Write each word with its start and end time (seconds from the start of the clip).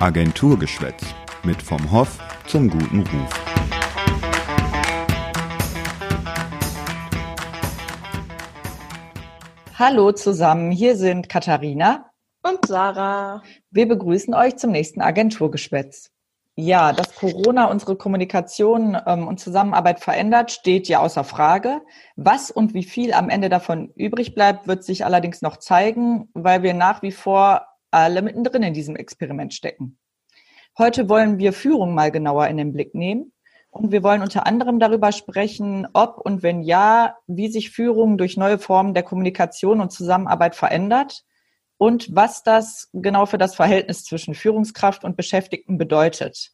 Agenturgeschwätz 0.00 1.14
mit 1.44 1.60
vom 1.60 1.92
Hoff 1.92 2.18
zum 2.46 2.70
guten 2.70 3.00
Ruf. 3.00 3.44
Hallo 9.78 10.12
zusammen, 10.12 10.70
hier 10.70 10.96
sind 10.96 11.28
Katharina 11.28 12.10
und 12.42 12.64
Sarah. 12.66 13.42
Wir 13.70 13.86
begrüßen 13.86 14.32
euch 14.32 14.56
zum 14.56 14.70
nächsten 14.70 15.02
Agenturgeschwätz. 15.02 16.10
Ja, 16.56 16.94
dass 16.94 17.14
Corona 17.14 17.66
unsere 17.66 17.94
Kommunikation 17.94 18.96
ähm, 19.06 19.28
und 19.28 19.38
Zusammenarbeit 19.38 20.00
verändert, 20.00 20.50
steht 20.50 20.88
ja 20.88 21.00
außer 21.00 21.24
Frage. 21.24 21.82
Was 22.16 22.50
und 22.50 22.72
wie 22.72 22.84
viel 22.84 23.12
am 23.12 23.28
Ende 23.28 23.50
davon 23.50 23.92
übrig 23.96 24.34
bleibt, 24.34 24.66
wird 24.66 24.82
sich 24.82 25.04
allerdings 25.04 25.42
noch 25.42 25.58
zeigen, 25.58 26.30
weil 26.32 26.62
wir 26.62 26.72
nach 26.72 27.02
wie 27.02 27.12
vor 27.12 27.66
alle 27.90 28.22
mittendrin 28.22 28.62
in 28.62 28.74
diesem 28.74 28.96
Experiment 28.96 29.54
stecken. 29.54 29.98
Heute 30.78 31.08
wollen 31.08 31.38
wir 31.38 31.52
Führung 31.52 31.94
mal 31.94 32.10
genauer 32.10 32.48
in 32.48 32.56
den 32.56 32.72
Blick 32.72 32.94
nehmen. 32.94 33.32
Und 33.70 33.92
wir 33.92 34.02
wollen 34.02 34.22
unter 34.22 34.46
anderem 34.46 34.80
darüber 34.80 35.12
sprechen, 35.12 35.86
ob 35.92 36.18
und 36.18 36.42
wenn 36.42 36.62
ja, 36.62 37.16
wie 37.28 37.48
sich 37.48 37.70
Führung 37.70 38.18
durch 38.18 38.36
neue 38.36 38.58
Formen 38.58 38.94
der 38.94 39.04
Kommunikation 39.04 39.80
und 39.80 39.92
Zusammenarbeit 39.92 40.56
verändert 40.56 41.24
und 41.78 42.14
was 42.14 42.42
das 42.42 42.88
genau 42.92 43.26
für 43.26 43.38
das 43.38 43.54
Verhältnis 43.54 44.04
zwischen 44.04 44.34
Führungskraft 44.34 45.04
und 45.04 45.16
Beschäftigten 45.16 45.78
bedeutet. 45.78 46.52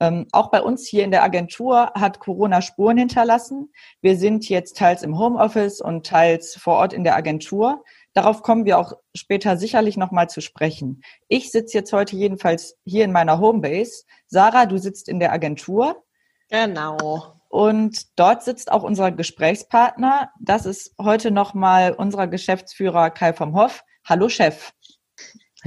Ähm, 0.00 0.26
auch 0.32 0.50
bei 0.50 0.62
uns 0.62 0.86
hier 0.86 1.04
in 1.04 1.10
der 1.10 1.22
Agentur 1.22 1.92
hat 1.94 2.20
Corona 2.20 2.62
Spuren 2.62 2.96
hinterlassen. 2.96 3.72
Wir 4.00 4.16
sind 4.16 4.48
jetzt 4.48 4.76
teils 4.76 5.02
im 5.02 5.18
Homeoffice 5.18 5.80
und 5.80 6.06
teils 6.06 6.56
vor 6.56 6.74
Ort 6.74 6.92
in 6.92 7.04
der 7.04 7.16
Agentur. 7.16 7.84
Darauf 8.12 8.42
kommen 8.42 8.64
wir 8.64 8.78
auch 8.78 8.94
später 9.14 9.56
sicherlich 9.56 9.96
nochmal 9.96 10.28
zu 10.28 10.40
sprechen. 10.40 11.02
Ich 11.28 11.52
sitze 11.52 11.78
jetzt 11.78 11.92
heute 11.92 12.16
jedenfalls 12.16 12.76
hier 12.84 13.04
in 13.04 13.12
meiner 13.12 13.38
Homebase. 13.38 14.04
Sarah, 14.26 14.66
du 14.66 14.78
sitzt 14.78 15.08
in 15.08 15.20
der 15.20 15.32
Agentur. 15.32 16.02
Genau. 16.48 17.40
Und 17.48 18.18
dort 18.18 18.42
sitzt 18.42 18.70
auch 18.70 18.82
unser 18.82 19.12
Gesprächspartner. 19.12 20.30
Das 20.40 20.66
ist 20.66 20.94
heute 21.00 21.30
nochmal 21.30 21.92
unser 21.92 22.26
Geschäftsführer 22.26 23.10
Kai 23.10 23.32
vom 23.32 23.56
Hoff. 23.56 23.84
Hallo 24.04 24.28
Chef. 24.28 24.72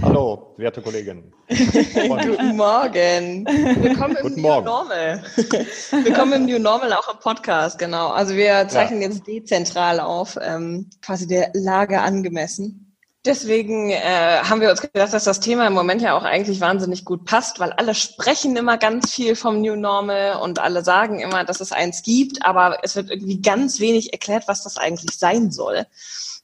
Hallo, 0.01 0.55
werte 0.57 0.81
Kollegin. 0.81 1.31
Guten 1.47 2.57
Morgen. 2.57 3.45
Willkommen 3.45 4.15
im 4.15 4.23
Guten 4.23 4.35
New 4.35 4.41
Morgen. 4.41 4.65
Normal. 4.65 5.23
Willkommen 5.35 6.33
im 6.33 6.45
New 6.45 6.57
Normal, 6.57 6.93
auch 6.93 7.13
im 7.13 7.19
Podcast, 7.19 7.77
genau. 7.77 8.07
Also 8.09 8.35
wir 8.35 8.67
zeichnen 8.69 9.03
ja. 9.03 9.09
jetzt 9.09 9.27
dezentral 9.27 9.99
auf, 9.99 10.39
ähm, 10.41 10.89
quasi 11.03 11.27
der 11.27 11.51
Lage 11.53 12.01
angemessen. 12.01 12.92
Deswegen 13.25 13.89
äh, 13.89 14.39
haben 14.43 14.59
wir 14.59 14.69
uns 14.69 14.81
gedacht, 14.81 15.13
dass 15.13 15.23
das 15.23 15.39
Thema 15.39 15.65
im 15.65 15.73
Moment 15.73 16.01
ja 16.01 16.17
auch 16.17 16.23
eigentlich 16.23 16.59
wahnsinnig 16.59 17.05
gut 17.05 17.23
passt, 17.23 17.57
weil 17.61 17.71
alle 17.71 17.95
sprechen 17.95 18.57
immer 18.57 18.77
ganz 18.77 19.13
viel 19.13 19.37
vom 19.37 19.61
New 19.61 19.77
Normal 19.77 20.41
und 20.41 20.59
alle 20.59 20.83
sagen 20.83 21.21
immer, 21.21 21.45
dass 21.45 21.61
es 21.61 21.71
eins 21.71 22.01
gibt, 22.03 22.45
aber 22.45 22.79
es 22.83 22.97
wird 22.97 23.09
irgendwie 23.09 23.41
ganz 23.41 23.79
wenig 23.79 24.11
erklärt, 24.11 24.49
was 24.49 24.63
das 24.63 24.75
eigentlich 24.75 25.17
sein 25.17 25.51
soll. 25.51 25.85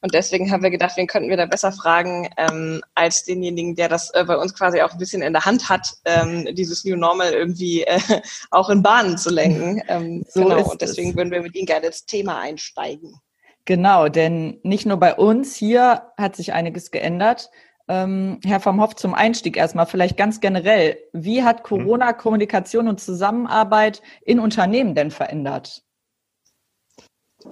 Und 0.02 0.14
deswegen 0.14 0.50
haben 0.52 0.64
wir 0.64 0.70
gedacht, 0.70 0.96
wen 0.96 1.08
könnten 1.08 1.30
wir 1.30 1.36
da 1.36 1.46
besser 1.46 1.74
fragen, 1.74 2.30
ähm, 2.38 2.82
als 2.96 3.26
denjenigen, 3.26 3.76
der 3.76 3.90
das 3.90 4.12
äh, 4.12 4.24
bei 4.24 4.38
uns 4.38 4.54
quasi 4.54 4.82
auch 4.82 4.94
ein 4.94 4.98
bisschen 4.98 5.22
in 5.22 5.34
der 5.34 5.44
Hand 5.44 5.68
hat, 5.68 5.96
ähm, 6.06 6.48
dieses 6.56 6.86
New 6.86 6.96
Normal 6.96 7.34
irgendwie 7.34 7.84
äh, 7.84 8.00
auch 8.52 8.70
in 8.70 8.82
Bahnen 8.82 9.18
zu 9.18 9.30
lenken. 9.30 9.84
Ähm, 9.90 10.26
so 10.30 10.44
genau. 10.44 10.72
Und 10.72 10.82
deswegen 10.82 11.10
es. 11.10 11.16
würden 11.18 11.32
wir 11.32 11.42
mit 11.42 11.56
Ihnen 11.56 11.66
gerne 11.66 11.88
ins 11.88 12.06
Thema 12.06 12.40
einsteigen. 12.40 13.20
Genau, 13.70 14.08
denn 14.10 14.60
nicht 14.64 14.88
nur 14.88 14.98
bei 14.98 15.14
uns 15.14 15.56
hier 15.56 16.02
hat 16.18 16.36
sich 16.36 16.54
einiges 16.54 16.90
geändert. 16.90 17.52
Ähm, 17.88 18.40
Herr 18.44 18.60
vom 18.60 18.82
Hoff, 18.82 18.96
zum 18.96 19.14
Einstieg 19.14 19.58
erstmal 19.58 19.86
vielleicht 19.86 20.18
ganz 20.18 20.40
generell. 20.40 20.98
Wie 21.14 21.44
hat 21.44 21.62
Corona 21.62 22.14
Kommunikation 22.14 22.88
und 22.88 23.00
Zusammenarbeit 23.00 24.02
in 24.26 24.40
Unternehmen 24.40 24.96
denn 24.96 25.12
verändert? 25.12 25.84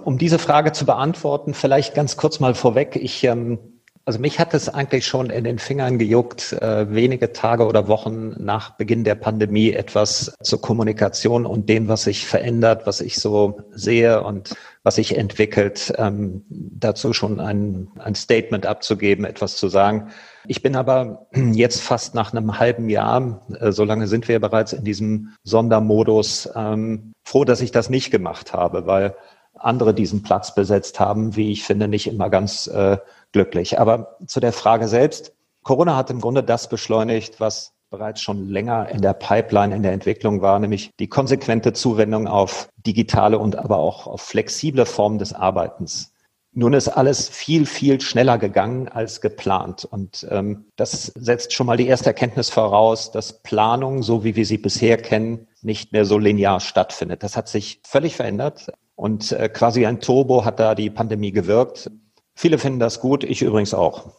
Um 0.06 0.18
diese 0.18 0.40
Frage 0.40 0.72
zu 0.72 0.88
beantworten, 0.88 1.54
vielleicht 1.54 1.94
ganz 1.94 2.18
kurz 2.18 2.40
mal 2.40 2.56
vorweg. 2.56 2.96
Ich, 2.96 3.24
ähm, 3.24 3.77
also 4.08 4.20
mich 4.20 4.40
hat 4.40 4.54
es 4.54 4.70
eigentlich 4.70 5.06
schon 5.06 5.30
in 5.30 5.44
den 5.44 5.60
Fingern 5.60 6.00
gejuckt, 6.00 6.54
äh, 6.54 6.90
wenige 6.90 7.34
Tage 7.34 7.68
oder 7.68 7.90
Wochen 7.90 8.36
nach 8.38 8.78
Beginn 8.78 9.04
der 9.04 9.16
Pandemie 9.16 9.74
etwas 9.74 10.34
zur 10.42 10.62
Kommunikation 10.62 11.46
und 11.46 11.68
dem, 11.68 11.90
was 11.90 12.04
sich 12.04 12.26
verändert, 12.26 12.88
was 12.88 13.02
ich 13.02 13.18
so 13.18 13.60
sehe 13.72 14.24
und 14.24 14.56
was 14.84 14.96
sich 14.96 15.18
entwickelt, 15.18 15.94
ähm, 15.98 16.46
dazu 16.50 17.12
schon 17.12 17.42
ein, 17.42 17.90
ein 18.00 18.16
Statement 18.16 18.66
abzugeben, 18.66 19.26
etwas 19.26 19.58
zu 19.58 19.68
sagen. 19.68 20.08
Ich 20.48 20.62
bin 20.62 20.78
aber 20.78 21.28
jetzt 21.52 21.82
fast 21.82 22.16
nach 22.16 22.32
einem 22.32 22.60
halben 22.60 22.88
Jahr, 22.88 23.46
äh, 23.60 23.74
so 23.74 23.84
lange 23.84 24.08
sind 24.08 24.30
wir 24.30 24.40
bereits 24.40 24.72
in 24.72 24.86
diesem 24.86 25.34
Sondermodus, 25.44 26.50
ähm, 26.56 27.12
froh, 27.26 27.44
dass 27.44 27.60
ich 27.60 27.72
das 27.72 27.90
nicht 27.90 28.10
gemacht 28.10 28.54
habe, 28.54 28.88
weil 28.88 29.18
andere 29.60 29.94
diesen 29.94 30.24
Platz 30.24 30.56
besetzt 30.56 31.00
haben, 31.00 31.36
wie 31.36 31.52
ich 31.52 31.64
finde, 31.64 31.88
nicht 31.88 32.08
immer 32.08 32.30
ganz 32.30 32.68
äh, 32.68 32.98
glücklich. 33.32 33.80
Aber 33.80 34.18
zu 34.28 34.40
der 34.40 34.54
Frage 34.54 34.88
selbst. 34.88 35.34
Corona 35.64 35.96
hat 35.96 36.10
im 36.10 36.22
Grunde 36.22 36.44
das 36.44 36.70
beschleunigt, 36.70 37.40
was 37.40 37.74
bereits 37.90 38.22
schon 38.22 38.48
länger 38.50 38.90
in 38.90 39.02
der 39.02 39.14
Pipeline, 39.14 39.76
in 39.76 39.84
der 39.84 39.94
Entwicklung 39.94 40.42
war, 40.42 40.60
nämlich 40.60 40.92
die 41.00 41.08
konsequente 41.08 41.74
Zuwendung 41.74 42.28
auf 42.28 42.70
digitale 42.86 43.40
und 43.40 43.56
aber 43.56 43.78
auch 43.78 44.08
auf 44.08 44.22
flexible 44.22 44.86
Formen 44.86 45.20
des 45.20 45.34
Arbeitens. 45.34 46.14
Nun 46.54 46.74
ist 46.74 46.88
alles 46.88 47.30
viel, 47.30 47.66
viel 47.66 48.02
schneller 48.02 48.40
gegangen 48.40 48.88
als 48.88 49.22
geplant. 49.22 49.86
Und 49.86 50.26
ähm, 50.32 50.66
das 50.76 51.12
setzt 51.16 51.54
schon 51.54 51.68
mal 51.68 51.78
die 51.78 51.88
erste 51.88 52.08
Erkenntnis 52.08 52.50
voraus, 52.50 53.12
dass 53.12 53.44
Planung, 53.44 54.02
so 54.02 54.24
wie 54.24 54.36
wir 54.36 54.46
sie 54.46 54.58
bisher 54.58 54.98
kennen, 54.98 55.48
nicht 55.62 55.92
mehr 55.92 56.04
so 56.04 56.18
linear 56.18 56.60
stattfindet. 56.60 57.22
Das 57.22 57.38
hat 57.38 57.48
sich 57.48 57.80
völlig 57.86 58.16
verändert. 58.16 58.72
Und 58.96 59.32
äh, 59.34 59.50
quasi 59.50 59.86
ein 59.86 60.00
Turbo 60.00 60.46
hat 60.46 60.60
da 60.60 60.74
die 60.74 60.90
Pandemie 60.90 61.32
gewirkt. 61.32 61.92
Viele 62.38 62.60
finden 62.60 62.80
das 62.80 63.00
gut, 63.00 63.24
ich 63.24 63.42
übrigens 63.42 63.74
auch. 63.74 64.12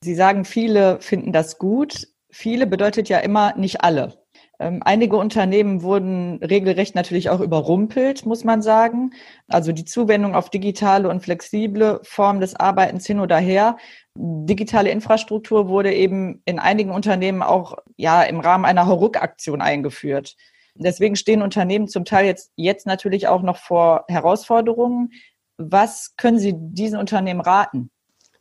Sie 0.00 0.16
sagen, 0.16 0.44
viele 0.44 1.00
finden 1.00 1.30
das 1.32 1.56
gut. 1.56 2.08
Viele 2.28 2.66
bedeutet 2.66 3.08
ja 3.08 3.18
immer 3.18 3.56
nicht 3.56 3.84
alle. 3.84 4.18
Ähm, 4.58 4.82
einige 4.84 5.16
Unternehmen 5.16 5.82
wurden 5.82 6.42
regelrecht 6.42 6.96
natürlich 6.96 7.30
auch 7.30 7.38
überrumpelt, 7.38 8.26
muss 8.26 8.42
man 8.42 8.60
sagen. 8.60 9.12
Also 9.46 9.70
die 9.70 9.84
Zuwendung 9.84 10.34
auf 10.34 10.50
digitale 10.50 11.08
und 11.08 11.20
flexible 11.20 12.00
Formen 12.02 12.40
des 12.40 12.56
Arbeitens 12.56 13.06
hin 13.06 13.20
oder 13.20 13.38
her. 13.38 13.76
Digitale 14.16 14.90
Infrastruktur 14.90 15.68
wurde 15.68 15.94
eben 15.94 16.42
in 16.46 16.58
einigen 16.58 16.90
Unternehmen 16.90 17.42
auch 17.42 17.76
ja 17.96 18.24
im 18.24 18.40
Rahmen 18.40 18.64
einer 18.64 18.88
Hauruck-Aktion 18.88 19.62
eingeführt. 19.62 20.34
Deswegen 20.74 21.14
stehen 21.14 21.40
Unternehmen 21.40 21.86
zum 21.86 22.04
Teil 22.04 22.26
jetzt, 22.26 22.50
jetzt 22.56 22.84
natürlich 22.84 23.28
auch 23.28 23.42
noch 23.42 23.58
vor 23.58 24.04
Herausforderungen. 24.08 25.12
Was 25.56 26.16
können 26.16 26.38
Sie 26.38 26.54
diesen 26.56 26.98
Unternehmen 26.98 27.40
raten? 27.40 27.90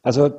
Also 0.02 0.32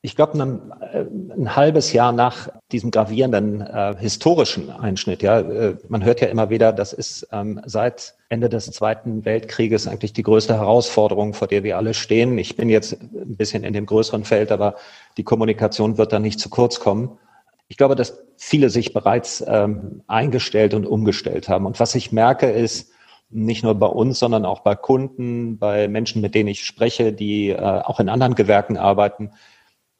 ich 0.00 0.14
glaube, 0.14 0.40
ein, 0.40 0.72
äh, 0.80 1.04
ein, 1.34 1.56
halbes 1.56 1.92
Jahr 1.92 2.12
nach 2.12 2.48
diesem 2.70 2.92
gravierenden 2.92 3.60
äh, 3.60 3.96
historischen 3.98 4.70
Einschnitt, 4.70 5.22
ja, 5.22 5.40
äh, 5.40 5.76
man 5.88 6.04
hört 6.04 6.20
ja 6.20 6.28
immer 6.28 6.50
wieder, 6.50 6.72
das 6.72 6.92
ist 6.92 7.26
ähm, 7.32 7.60
seit 7.66 8.14
Ende 8.28 8.48
des 8.48 8.66
Zweiten 8.66 9.24
Weltkrieges 9.24 9.88
eigentlich 9.88 10.12
die 10.12 10.22
größte 10.22 10.54
Herausforderung, 10.54 11.34
vor 11.34 11.48
der 11.48 11.64
wir 11.64 11.76
alle 11.76 11.94
stehen. 11.94 12.38
Ich 12.38 12.56
bin 12.56 12.68
jetzt 12.68 12.92
ein 12.92 13.36
bisschen 13.36 13.64
in 13.64 13.72
dem 13.72 13.86
größeren 13.86 14.24
Feld, 14.24 14.52
aber 14.52 14.76
die 15.16 15.24
Kommunikation 15.24 15.98
wird 15.98 16.12
da 16.12 16.20
nicht 16.20 16.38
zu 16.38 16.48
kurz 16.48 16.78
kommen. 16.78 17.18
Ich 17.66 17.76
glaube, 17.76 17.96
dass 17.96 18.22
viele 18.36 18.70
sich 18.70 18.92
bereits 18.92 19.44
ähm, 19.46 20.02
eingestellt 20.06 20.74
und 20.74 20.86
umgestellt 20.86 21.48
haben. 21.48 21.66
Und 21.66 21.80
was 21.80 21.96
ich 21.96 22.12
merke, 22.12 22.48
ist, 22.48 22.92
nicht 23.30 23.62
nur 23.62 23.74
bei 23.74 23.86
uns, 23.86 24.18
sondern 24.18 24.44
auch 24.44 24.60
bei 24.60 24.74
Kunden, 24.74 25.58
bei 25.58 25.88
Menschen, 25.88 26.22
mit 26.22 26.34
denen 26.34 26.48
ich 26.48 26.64
spreche, 26.64 27.12
die 27.12 27.50
äh, 27.50 27.60
auch 27.60 28.00
in 28.00 28.08
anderen 28.08 28.34
Gewerken 28.34 28.76
arbeiten, 28.76 29.32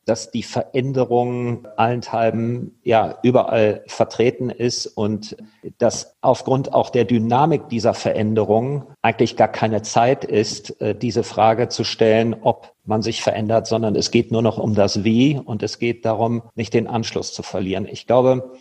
dass 0.08 0.30
die 0.30 0.42
Veränderung 0.42 1.66
allenthalben 1.76 2.78
ja 2.82 3.18
überall 3.22 3.84
vertreten 3.86 4.48
ist 4.48 4.86
und 4.86 5.36
dass 5.76 6.16
aufgrund 6.22 6.72
auch 6.72 6.88
der 6.88 7.04
Dynamik 7.04 7.68
dieser 7.68 7.92
Veränderung 7.92 8.86
eigentlich 9.02 9.36
gar 9.36 9.48
keine 9.48 9.82
Zeit 9.82 10.24
ist, 10.24 10.80
äh, 10.80 10.94
diese 10.94 11.24
Frage 11.24 11.68
zu 11.68 11.84
stellen, 11.84 12.36
ob 12.40 12.72
man 12.86 13.02
sich 13.02 13.22
verändert, 13.22 13.66
sondern 13.66 13.94
es 13.96 14.10
geht 14.10 14.32
nur 14.32 14.40
noch 14.40 14.56
um 14.56 14.74
das 14.74 15.04
Wie 15.04 15.38
und 15.38 15.62
es 15.62 15.78
geht 15.78 16.06
darum, 16.06 16.42
nicht 16.54 16.72
den 16.72 16.86
Anschluss 16.86 17.34
zu 17.34 17.42
verlieren. 17.42 17.86
Ich 17.86 18.06
glaube, 18.06 18.52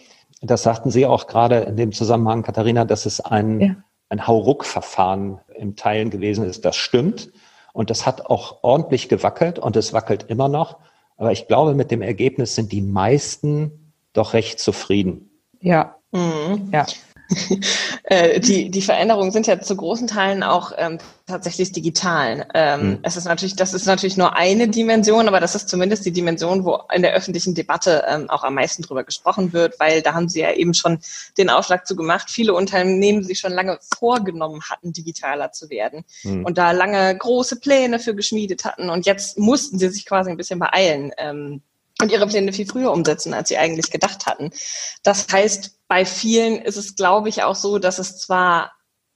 das 0.42 0.64
sagten 0.64 0.92
Sie 0.92 1.06
auch 1.06 1.28
gerade 1.28 1.60
in 1.60 1.78
dem 1.78 1.94
Zusammenhang, 1.94 2.44
Katharina, 2.44 2.84
dass 2.84 3.06
es 3.06 3.22
ein, 3.22 3.60
ja. 3.62 3.76
Ein 4.10 4.28
Hauruck-Verfahren 4.28 5.40
im 5.56 5.76
Teilen 5.76 6.10
gewesen 6.10 6.46
ist. 6.46 6.66
Das 6.66 6.76
stimmt. 6.76 7.32
Und 7.74 7.90
das 7.90 8.06
hat 8.06 8.26
auch 8.26 8.64
ordentlich 8.64 9.10
gewackelt 9.10 9.60
und 9.60 9.76
es 9.76 9.94
wackelt 9.94 10.24
immer 10.30 10.48
noch. 10.48 10.78
Aber 11.18 11.32
ich 11.32 11.48
glaube, 11.48 11.74
mit 11.74 11.92
dem 11.92 12.02
Ergebnis 12.02 12.56
sind 12.56 12.72
die 12.72 12.82
meisten 12.82 13.94
doch 14.14 14.34
recht 14.34 14.60
zufrieden. 14.60 15.30
Ja. 15.60 15.96
Mhm. 16.12 16.70
Ja. 16.72 16.86
Äh, 18.10 18.40
die, 18.40 18.72
die 18.72 18.82
Veränderungen 18.82 19.32
sind 19.32 19.48
ja 19.48 19.60
zu 19.60 19.76
großen 19.76 20.08
Teilen 20.08 20.42
auch 20.42 20.72
ähm, 20.78 20.98
tatsächlich 21.26 21.74
digital. 21.74 22.48
Ähm, 22.54 22.90
mhm. 22.90 23.00
Es 23.04 23.18
ist 23.18 23.26
natürlich, 23.26 23.58
das 23.58 23.74
ist 23.74 23.86
natürlich 23.86 24.16
nur 24.16 24.38
eine 24.38 24.70
Dimension, 24.70 25.28
aber 25.28 25.42
das 25.42 25.56
ist 25.56 25.68
zumindest 25.68 26.06
die 26.06 26.14
Dimension, 26.14 26.64
wo 26.64 26.80
in 26.94 27.02
der 27.02 27.14
öffentlichen 27.14 27.54
Debatte 27.54 28.06
ähm, 28.08 28.30
auch 28.30 28.46
am 28.46 28.54
meisten 28.54 28.82
drüber 28.82 29.04
gesprochen 29.04 29.52
wird, 29.52 29.78
weil 29.82 30.02
da 30.02 30.14
haben 30.14 30.30
Sie 30.30 30.40
ja 30.40 30.54
eben 30.54 30.74
schon 30.74 31.00
den 31.38 31.50
Aufschlag 31.50 31.86
zu 31.86 31.98
gemacht. 31.98 32.30
Viele 32.30 32.54
Unternehmen 32.54 33.26
sich 33.26 33.40
schon 33.40 33.52
lange 33.52 33.78
vorgenommen 34.00 34.62
hatten, 34.70 34.94
digitaler 34.94 35.52
zu 35.52 35.70
werden 35.70 36.06
mhm. 36.24 36.46
und 36.46 36.58
da 36.58 36.72
lange 36.72 37.18
große 37.18 37.60
Pläne 37.60 38.00
für 38.00 38.16
geschmiedet 38.16 38.64
hatten 38.64 38.90
und 38.90 39.06
jetzt 39.06 39.38
mussten 39.38 39.80
sie 39.80 39.90
sich 39.90 40.06
quasi 40.06 40.32
ein 40.32 40.38
bisschen 40.38 40.60
beeilen. 40.60 41.12
Ähm, 41.18 41.62
und 42.00 42.12
ihre 42.12 42.28
Pläne 42.28 42.54
viel 42.54 42.68
früher 42.68 42.92
umsetzen, 42.92 43.34
als 43.34 43.50
sie 43.50 43.58
eigentlich 43.58 43.90
gedacht 43.90 44.28
hatten. 44.28 44.52
Das 45.04 45.28
heißt, 45.32 45.77
bei 45.88 46.06
vielen 46.06 46.62
ist 46.62 46.78
es, 46.78 46.96
glaube 46.96 47.30
ich, 47.30 47.44
auch 47.44 47.56
so, 47.56 47.80
dass 47.80 48.00
es 48.00 48.18
zwar 48.18 48.72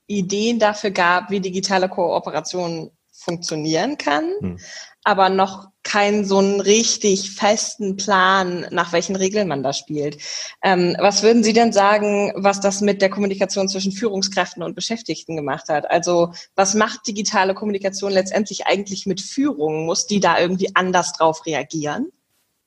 Ideen 0.06 0.58
dafür 0.58 0.90
gab, 0.90 1.30
wie 1.30 1.40
digitale 1.40 1.88
Kooperation 1.88 2.90
funktionieren 3.12 3.98
kann, 3.98 4.24
hm. 4.40 4.58
aber 5.04 5.28
noch 5.28 5.68
keinen 5.84 6.24
so 6.24 6.38
einen 6.38 6.60
richtig 6.60 7.32
festen 7.32 7.96
Plan, 7.96 8.66
nach 8.70 8.92
welchen 8.92 9.16
Regeln 9.16 9.48
man 9.48 9.62
da 9.62 9.72
spielt. 9.72 10.18
Ähm, 10.62 10.96
was 10.98 11.22
würden 11.22 11.44
Sie 11.44 11.52
denn 11.52 11.72
sagen, 11.72 12.32
was 12.36 12.60
das 12.60 12.80
mit 12.80 13.02
der 13.02 13.10
Kommunikation 13.10 13.68
zwischen 13.68 13.92
Führungskräften 13.92 14.62
und 14.62 14.74
Beschäftigten 14.74 15.36
gemacht 15.36 15.68
hat? 15.68 15.90
Also 15.90 16.32
was 16.54 16.74
macht 16.74 17.06
digitale 17.06 17.54
Kommunikation 17.54 18.12
letztendlich 18.12 18.66
eigentlich 18.66 19.06
mit 19.06 19.20
Führung? 19.20 19.86
Muss 19.86 20.06
die 20.06 20.20
da 20.20 20.38
irgendwie 20.38 20.74
anders 20.74 21.12
drauf 21.12 21.46
reagieren? 21.46 22.10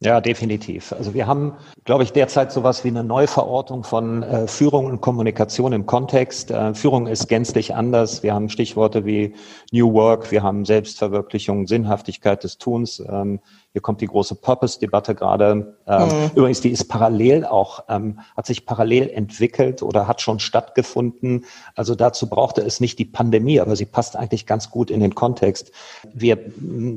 Ja, 0.01 0.19
definitiv. 0.19 0.92
Also 0.92 1.13
wir 1.13 1.25
haben, 1.25 1.53
glaube 1.86 2.03
ich, 2.03 2.12
derzeit 2.12 2.51
sowas 2.51 2.83
wie 2.83 2.89
eine 2.89 3.03
Neuverortung 3.03 3.86
von 3.86 4.24
äh, 4.24 4.45
Führung 4.47 4.88
und 4.88 5.00
Kommunikation 5.00 5.71
im 5.71 5.86
Kontext. 5.86 6.51
Äh, 6.51 6.74
Führung 6.74 7.07
ist 7.07 7.30
gänzlich 7.30 7.74
anders. 7.74 8.21
Wir 8.21 8.33
haben 8.33 8.50
Stichworte 8.50 9.06
wie 9.06 9.36
New 9.71 9.94
Work, 9.94 10.31
wir 10.31 10.44
haben 10.44 10.65
Selbstverwirklichung, 10.65 11.65
Sinnhaftigkeit 11.65 12.44
des 12.44 12.57
Tuns. 12.57 13.00
Ähm, 13.00 13.39
hier 13.75 13.81
kommt 13.81 14.00
die 14.00 14.07
große 14.07 14.36
Purpose-Debatte 14.36 15.16
gerade. 15.16 15.75
Ähm, 15.86 16.04
mhm. 16.04 16.31
Übrigens, 16.33 16.62
die 16.62 16.69
ist 16.69 16.86
parallel 16.86 17.44
auch, 17.44 17.83
ähm, 17.89 18.22
hat 18.38 18.45
sich 18.45 18.66
parallel 18.66 19.10
entwickelt 19.10 19.83
oder 19.83 20.07
hat 20.07 20.22
schon 20.22 20.39
stattgefunden. 20.39 21.44
Also 21.75 21.94
dazu 21.94 22.30
brauchte 22.30 22.62
es 22.62 22.80
nicht 22.80 22.98
die 23.00 23.04
Pandemie, 23.04 23.60
aber 23.60 23.75
sie 23.75 23.86
passt 23.86 24.16
eigentlich 24.16 24.45
ganz 24.45 24.72
gut 24.72 24.89
in 24.89 25.01
den 25.01 25.13
Kontext. 25.13 25.74
Wir 26.13 26.39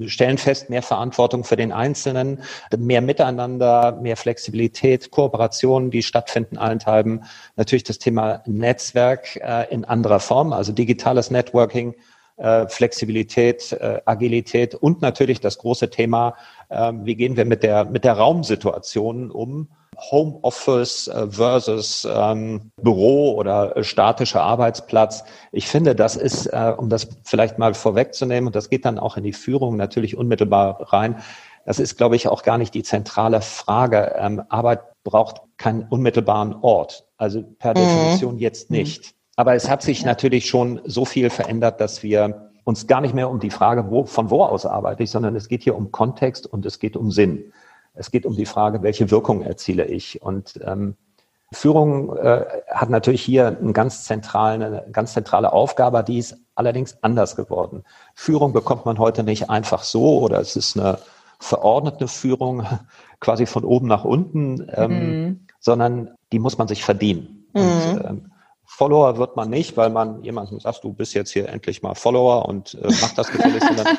stellen 0.06 0.38
fest, 0.38 0.70
mehr 0.70 0.82
Verantwortung 0.82 1.42
für 1.42 1.56
den 1.56 1.72
Einzelnen, 1.72 2.44
mehr 2.76 3.00
Miteinander, 3.00 3.98
mehr 4.00 4.16
Flexibilität, 4.16 5.10
Kooperationen, 5.10 5.90
die 5.90 6.04
stattfinden 6.04 6.58
allenthalben. 6.58 7.24
Natürlich 7.56 7.82
das 7.82 7.98
Thema 7.98 8.44
Netzwerk 8.46 9.34
äh, 9.34 9.66
in 9.74 9.84
anderer 9.84 10.20
Form, 10.20 10.52
also 10.52 10.70
digitales 10.70 11.32
Networking 11.32 11.96
Flexibilität, 12.68 13.72
äh, 13.72 14.00
Agilität 14.04 14.74
und 14.74 15.02
natürlich 15.02 15.40
das 15.40 15.58
große 15.58 15.90
Thema, 15.90 16.34
äh, 16.68 16.92
wie 17.02 17.16
gehen 17.16 17.36
wir 17.36 17.44
mit 17.44 17.62
der, 17.62 17.84
mit 17.84 18.04
der 18.04 18.14
Raumsituation 18.14 19.30
um? 19.30 19.68
Homeoffice 19.98 21.08
äh, 21.08 21.26
versus 21.28 22.06
ähm, 22.08 22.70
Büro 22.80 23.34
oder 23.34 23.82
statischer 23.82 24.42
Arbeitsplatz. 24.42 25.24
Ich 25.50 25.66
finde, 25.66 25.96
das 25.96 26.14
ist, 26.14 26.46
äh, 26.46 26.72
um 26.76 26.88
das 26.88 27.08
vielleicht 27.24 27.58
mal 27.58 27.74
vorwegzunehmen, 27.74 28.46
und 28.46 28.56
das 28.56 28.70
geht 28.70 28.84
dann 28.84 28.98
auch 28.98 29.16
in 29.16 29.24
die 29.24 29.32
Führung 29.32 29.76
natürlich 29.76 30.16
unmittelbar 30.16 30.92
rein, 30.92 31.16
das 31.64 31.78
ist, 31.78 31.98
glaube 31.98 32.16
ich, 32.16 32.28
auch 32.28 32.44
gar 32.44 32.56
nicht 32.56 32.72
die 32.72 32.82
zentrale 32.82 33.42
Frage. 33.42 34.14
Ähm, 34.16 34.42
Arbeit 34.48 34.80
braucht 35.04 35.42
keinen 35.58 35.82
unmittelbaren 35.82 36.54
Ort, 36.62 37.06
also 37.18 37.42
per 37.42 37.72
mhm. 37.72 37.82
Definition 37.82 38.38
jetzt 38.38 38.70
nicht. 38.70 39.14
Aber 39.38 39.54
es 39.54 39.70
hat 39.70 39.82
sich 39.82 40.04
natürlich 40.04 40.48
schon 40.48 40.80
so 40.84 41.04
viel 41.04 41.30
verändert, 41.30 41.80
dass 41.80 42.02
wir 42.02 42.50
uns 42.64 42.88
gar 42.88 43.00
nicht 43.00 43.14
mehr 43.14 43.30
um 43.30 43.38
die 43.38 43.50
Frage, 43.50 43.88
wo, 43.88 44.04
von 44.04 44.30
wo 44.30 44.42
aus 44.42 44.66
arbeite 44.66 45.04
ich, 45.04 45.12
sondern 45.12 45.36
es 45.36 45.46
geht 45.46 45.62
hier 45.62 45.76
um 45.76 45.92
Kontext 45.92 46.44
und 46.44 46.66
es 46.66 46.80
geht 46.80 46.96
um 46.96 47.12
Sinn. 47.12 47.52
Es 47.94 48.10
geht 48.10 48.26
um 48.26 48.34
die 48.34 48.46
Frage, 48.46 48.82
welche 48.82 49.12
Wirkung 49.12 49.42
erziele 49.42 49.84
ich. 49.84 50.20
Und 50.22 50.58
ähm, 50.66 50.96
Führung 51.52 52.16
äh, 52.16 52.46
hat 52.68 52.90
natürlich 52.90 53.22
hier 53.22 53.46
einen 53.46 53.72
ganz 53.72 54.02
zentralen, 54.02 54.60
eine 54.60 54.84
ganz 54.90 55.12
zentrale 55.12 55.52
Aufgabe, 55.52 56.02
die 56.02 56.18
ist 56.18 56.36
allerdings 56.56 56.98
anders 57.02 57.36
geworden. 57.36 57.84
Führung 58.16 58.52
bekommt 58.52 58.86
man 58.86 58.98
heute 58.98 59.22
nicht 59.22 59.50
einfach 59.50 59.84
so 59.84 60.18
oder 60.18 60.40
es 60.40 60.56
ist 60.56 60.76
eine 60.76 60.98
verordnete 61.38 62.08
Führung 62.08 62.66
quasi 63.20 63.46
von 63.46 63.62
oben 63.62 63.86
nach 63.86 64.04
unten, 64.04 64.68
ähm, 64.74 64.90
mhm. 64.90 65.46
sondern 65.60 66.10
die 66.32 66.40
muss 66.40 66.58
man 66.58 66.66
sich 66.66 66.82
verdienen. 66.82 67.46
Mhm. 67.54 67.62
Und, 67.62 68.04
ähm, 68.04 68.32
Follower 68.68 69.16
wird 69.16 69.34
man 69.34 69.48
nicht, 69.48 69.76
weil 69.76 69.90
man 69.90 70.22
jemandem 70.22 70.60
sagt, 70.60 70.84
du 70.84 70.92
bist 70.92 71.14
jetzt 71.14 71.32
hier 71.32 71.48
endlich 71.48 71.82
mal 71.82 71.94
Follower 71.94 72.46
und 72.46 72.74
äh, 72.74 72.88
mach 73.00 73.14
das 73.14 73.32
gefälligst, 73.32 73.66
sondern 73.66 73.98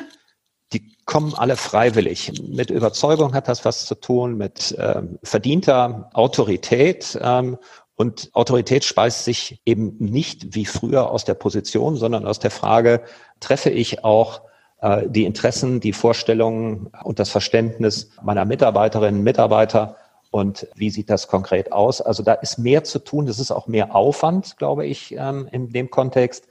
die 0.72 0.96
kommen 1.04 1.34
alle 1.34 1.56
freiwillig. 1.56 2.32
Mit 2.48 2.70
Überzeugung 2.70 3.34
hat 3.34 3.48
das 3.48 3.64
was 3.64 3.84
zu 3.84 3.96
tun, 3.96 4.36
mit 4.36 4.76
ähm, 4.78 5.18
verdienter 5.24 6.08
Autorität. 6.14 7.18
Ähm, 7.20 7.58
und 7.96 8.30
Autorität 8.32 8.84
speist 8.84 9.24
sich 9.24 9.60
eben 9.66 9.96
nicht 9.98 10.54
wie 10.54 10.64
früher 10.64 11.10
aus 11.10 11.24
der 11.24 11.34
Position, 11.34 11.96
sondern 11.96 12.24
aus 12.24 12.38
der 12.38 12.52
Frage, 12.52 13.02
treffe 13.40 13.70
ich 13.70 14.04
auch 14.04 14.42
äh, 14.80 15.02
die 15.08 15.24
Interessen, 15.24 15.80
die 15.80 15.92
Vorstellungen 15.92 16.90
und 17.02 17.18
das 17.18 17.28
Verständnis 17.28 18.12
meiner 18.22 18.44
Mitarbeiterinnen 18.44 19.18
und 19.18 19.24
Mitarbeiter 19.24 19.96
und 20.30 20.68
wie 20.74 20.90
sieht 20.90 21.10
das 21.10 21.26
konkret 21.28 21.72
aus? 21.72 22.00
Also 22.00 22.22
da 22.22 22.34
ist 22.34 22.58
mehr 22.58 22.84
zu 22.84 23.00
tun. 23.00 23.26
Das 23.26 23.40
ist 23.40 23.50
auch 23.50 23.66
mehr 23.66 23.94
Aufwand, 23.94 24.56
glaube 24.56 24.86
ich, 24.86 25.12
ähm, 25.18 25.48
in 25.50 25.70
dem 25.70 25.90
Kontext. 25.90 26.46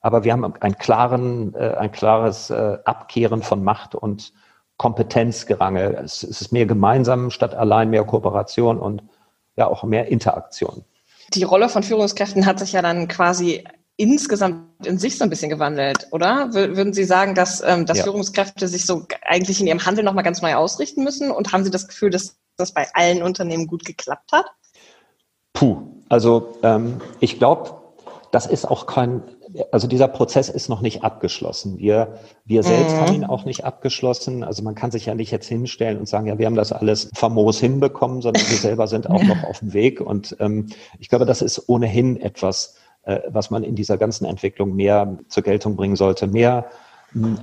Aber 0.00 0.22
wir 0.22 0.32
haben 0.32 0.54
ein, 0.60 0.78
klaren, 0.78 1.54
äh, 1.54 1.74
ein 1.76 1.90
klares 1.90 2.50
äh, 2.50 2.78
Abkehren 2.84 3.42
von 3.42 3.64
Macht 3.64 3.94
und 3.94 4.32
Kompetenzgerange. 4.76 5.96
Es, 5.96 6.22
es 6.22 6.40
ist 6.42 6.52
mehr 6.52 6.66
gemeinsam 6.66 7.30
statt 7.30 7.54
allein 7.54 7.90
mehr 7.90 8.04
Kooperation 8.04 8.78
und 8.78 9.02
ja 9.56 9.66
auch 9.66 9.82
mehr 9.82 10.08
Interaktion. 10.08 10.84
Die 11.32 11.44
Rolle 11.44 11.68
von 11.68 11.82
Führungskräften 11.82 12.46
hat 12.46 12.58
sich 12.58 12.72
ja 12.72 12.82
dann 12.82 13.08
quasi 13.08 13.64
insgesamt 13.96 14.86
in 14.86 14.98
sich 14.98 15.18
so 15.18 15.24
ein 15.24 15.30
bisschen 15.30 15.50
gewandelt, 15.50 16.08
oder? 16.10 16.52
Würden 16.52 16.92
Sie 16.92 17.04
sagen, 17.04 17.34
dass, 17.34 17.62
ähm, 17.64 17.86
dass 17.86 17.98
ja. 17.98 18.04
Führungskräfte 18.04 18.68
sich 18.68 18.86
so 18.86 19.06
eigentlich 19.22 19.60
in 19.60 19.66
ihrem 19.68 19.86
Handeln 19.86 20.04
nochmal 20.04 20.24
ganz 20.24 20.42
neu 20.42 20.54
ausrichten 20.54 21.04
müssen? 21.04 21.30
Und 21.30 21.52
haben 21.52 21.64
Sie 21.64 21.70
das 21.70 21.88
Gefühl, 21.88 22.10
dass 22.10 22.36
das 22.56 22.72
bei 22.72 22.86
allen 22.94 23.22
Unternehmen 23.22 23.66
gut 23.66 23.84
geklappt 23.84 24.32
hat? 24.32 24.46
Puh, 25.52 25.82
also 26.08 26.58
ähm, 26.62 27.00
ich 27.20 27.38
glaube, 27.38 27.84
das 28.34 28.46
ist 28.46 28.64
auch 28.64 28.86
kein, 28.86 29.22
also 29.70 29.86
dieser 29.86 30.08
Prozess 30.08 30.48
ist 30.48 30.68
noch 30.68 30.80
nicht 30.80 31.04
abgeschlossen. 31.04 31.78
Wir, 31.78 32.18
wir 32.44 32.64
selbst 32.64 32.96
mhm. 32.96 33.00
haben 33.00 33.14
ihn 33.14 33.24
auch 33.24 33.44
nicht 33.44 33.64
abgeschlossen. 33.64 34.42
Also 34.42 34.64
man 34.64 34.74
kann 34.74 34.90
sich 34.90 35.06
ja 35.06 35.14
nicht 35.14 35.30
jetzt 35.30 35.46
hinstellen 35.46 35.98
und 35.98 36.08
sagen, 36.08 36.26
ja, 36.26 36.36
wir 36.36 36.46
haben 36.46 36.56
das 36.56 36.72
alles 36.72 37.10
famos 37.14 37.60
hinbekommen, 37.60 38.22
sondern 38.22 38.42
wir 38.48 38.56
selber 38.56 38.88
sind 38.88 39.08
auch 39.08 39.22
noch 39.24 39.44
auf 39.44 39.60
dem 39.60 39.72
Weg. 39.72 40.00
Und 40.00 40.36
ähm, 40.40 40.66
ich 40.98 41.08
glaube, 41.08 41.26
das 41.26 41.42
ist 41.42 41.68
ohnehin 41.68 42.20
etwas, 42.20 42.74
äh, 43.04 43.20
was 43.28 43.50
man 43.50 43.62
in 43.62 43.76
dieser 43.76 43.98
ganzen 43.98 44.24
Entwicklung 44.24 44.74
mehr 44.74 45.16
zur 45.28 45.44
Geltung 45.44 45.76
bringen 45.76 45.94
sollte. 45.94 46.26
Mehr 46.26 46.66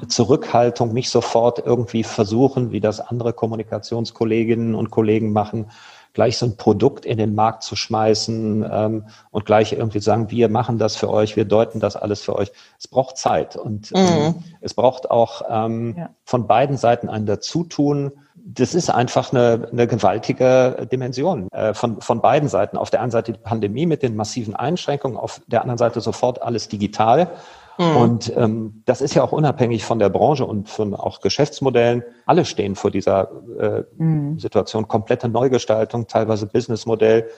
Zurückhaltung, 0.08 0.94
nicht 0.94 1.10
sofort 1.10 1.60
irgendwie 1.60 2.04
versuchen, 2.04 2.72
wie 2.72 2.82
das 2.82 3.00
andere 3.00 3.34
Kommunikationskolleginnen 3.34 4.76
und 4.76 4.92
Kollegen 4.92 5.32
machen, 5.32 5.68
gleich 6.14 6.38
so 6.38 6.46
ein 6.46 6.58
Produkt 6.58 7.06
in 7.06 7.18
den 7.18 7.36
Markt 7.36 7.64
zu 7.64 7.76
schmeißen 7.76 8.66
ähm, 8.70 9.06
und 9.30 9.46
gleich 9.46 9.74
irgendwie 9.74 10.00
sagen, 10.00 10.30
wir 10.30 10.50
machen 10.50 10.78
das 10.78 10.96
für 10.96 11.10
euch, 11.10 11.36
wir 11.36 11.46
deuten 11.46 11.80
das 11.80 11.96
alles 11.96 12.22
für 12.22 12.36
euch. 12.36 12.52
Es 12.78 12.88
braucht 12.88 13.18
Zeit 13.18 13.56
und 13.56 13.92
ähm, 13.96 14.04
mhm. 14.04 14.44
es 14.60 14.74
braucht 14.74 15.10
auch 15.10 15.44
ähm, 15.50 15.96
ja. 15.98 16.10
von 16.26 16.48
beiden 16.48 16.78
Seiten 16.78 17.08
ein 17.08 17.26
Dazutun. 17.26 18.12
Das 18.36 18.74
ist 18.74 18.90
einfach 18.90 19.32
eine, 19.32 19.70
eine 19.72 19.88
gewaltige 19.88 20.88
Dimension 20.92 21.48
äh, 21.52 21.74
von, 21.74 22.02
von 22.02 22.20
beiden 22.20 22.50
Seiten. 22.50 22.76
Auf 22.76 22.90
der 22.90 23.02
einen 23.02 23.12
Seite 23.12 23.32
die 23.32 23.40
Pandemie 23.40 23.86
mit 23.86 24.04
den 24.04 24.16
massiven 24.16 24.56
Einschränkungen, 24.56 25.18
auf 25.18 25.42
der 25.48 25.62
anderen 25.62 25.78
Seite 25.78 26.02
sofort 26.02 26.42
alles 26.42 26.68
digital. 26.68 27.30
Mhm. 27.78 27.96
Und 27.98 28.34
ähm, 28.36 28.84
das 28.86 29.02
ist 29.02 29.14
ja 29.14 29.24
auch 29.24 29.32
unabhängig 29.32 29.86
von 29.86 30.00
der 30.00 30.10
Branche 30.10 30.46
und 30.46 30.70
von 30.70 30.94
auch 30.94 31.22
Geschäftsmodellen. 31.22 32.04
Alle 32.26 32.46
stehen 32.46 32.76
vor 32.76 32.92
dieser 32.92 33.32
äh, 33.60 33.84
mhm. 33.98 34.40
Situation. 34.40 34.88
Komplette 34.88 35.30
Neugestaltung, 35.30 36.08
teilweise 36.08 36.48
Businessmodell, 36.48 37.30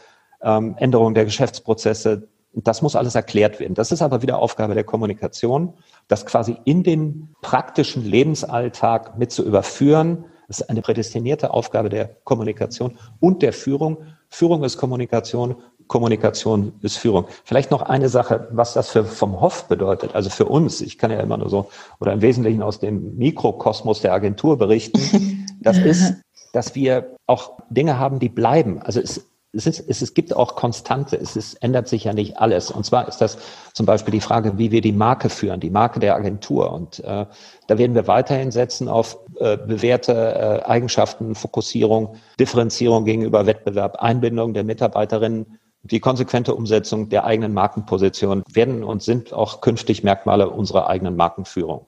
ähm, 0.41 0.75
Änderung 0.77 1.13
der 1.13 1.25
Geschäftsprozesse. 1.25 2.27
Das 2.55 2.81
muss 2.81 2.95
alles 2.95 3.15
erklärt 3.15 3.59
werden. 3.59 3.73
Das 3.73 3.91
ist 3.91 4.01
aber 4.01 4.21
wieder 4.21 4.37
Aufgabe 4.37 4.75
der 4.75 4.83
Kommunikation, 4.83 5.73
das 6.07 6.25
quasi 6.25 6.57
in 6.65 6.83
den 6.83 7.35
praktischen 7.41 8.05
Lebensalltag 8.05 9.17
mit 9.17 9.31
zu 9.31 9.43
überführen. 9.43 10.25
Das 10.47 10.59
ist 10.59 10.69
eine 10.69 10.81
prädestinierte 10.81 11.51
Aufgabe 11.51 11.89
der 11.89 12.17
Kommunikation 12.23 12.97
und 13.19 13.41
der 13.41 13.53
Führung. 13.53 14.03
Führung 14.29 14.63
ist 14.63 14.77
Kommunikation, 14.77 15.55
Kommunikation 15.93 16.73
ist 16.81 16.97
Führung. 16.97 17.25
Vielleicht 17.43 17.69
noch 17.69 17.83
eine 17.83 18.09
Sache, 18.09 18.47
was 18.49 18.73
das 18.73 18.89
für 18.89 19.05
vom 19.05 19.39
Hof 19.39 19.67
bedeutet, 19.67 20.15
also 20.15 20.31
für 20.31 20.45
uns. 20.45 20.81
Ich 20.81 20.97
kann 20.97 21.11
ja 21.11 21.19
immer 21.19 21.37
nur 21.37 21.49
so 21.49 21.69
oder 21.99 22.13
im 22.13 22.21
Wesentlichen 22.23 22.63
aus 22.63 22.79
dem 22.79 23.15
Mikrokosmos 23.15 24.01
der 24.01 24.13
Agentur 24.13 24.57
berichten. 24.57 24.99
Das 25.61 25.77
ist, 25.77 26.15
dass 26.51 26.75
wir 26.75 27.15
auch 27.25 27.53
Dinge 27.69 27.97
haben, 27.97 28.19
die 28.19 28.27
bleiben. 28.27 28.81
Also 28.81 28.99
es 28.99 29.25
es, 29.53 29.67
ist, 29.67 29.87
es, 29.87 30.01
es 30.01 30.13
gibt 30.13 30.35
auch 30.35 30.55
Konstante, 30.55 31.15
es 31.15 31.35
ist, 31.35 31.53
ändert 31.63 31.87
sich 31.87 32.05
ja 32.05 32.13
nicht 32.13 32.37
alles. 32.37 32.71
Und 32.71 32.85
zwar 32.85 33.07
ist 33.07 33.19
das 33.19 33.37
zum 33.73 33.85
Beispiel 33.85 34.11
die 34.11 34.19
Frage, 34.19 34.57
wie 34.57 34.71
wir 34.71 34.81
die 34.81 34.91
Marke 34.91 35.29
führen, 35.29 35.59
die 35.59 35.69
Marke 35.69 35.99
der 35.99 36.15
Agentur. 36.15 36.73
Und 36.73 36.99
äh, 36.99 37.27
da 37.67 37.77
werden 37.77 37.95
wir 37.95 38.07
weiterhin 38.07 38.51
setzen 38.51 38.89
auf 38.89 39.19
äh, 39.39 39.55
bewährte 39.55 40.11
äh, 40.65 40.69
Eigenschaften, 40.69 41.35
Fokussierung, 41.35 42.15
Differenzierung 42.39 43.05
gegenüber 43.05 43.45
Wettbewerb, 43.45 43.97
Einbindung 44.01 44.53
der 44.53 44.63
Mitarbeiterinnen 44.63 45.59
die 45.83 45.99
konsequente 45.99 46.55
Umsetzung 46.55 47.09
der 47.09 47.25
eigenen 47.25 47.53
Markenposition 47.53 48.43
werden 48.51 48.83
und 48.83 49.03
sind 49.03 49.33
auch 49.33 49.61
künftig 49.61 50.03
Merkmale 50.03 50.49
unserer 50.49 50.87
eigenen 50.87 51.15
Markenführung. 51.15 51.85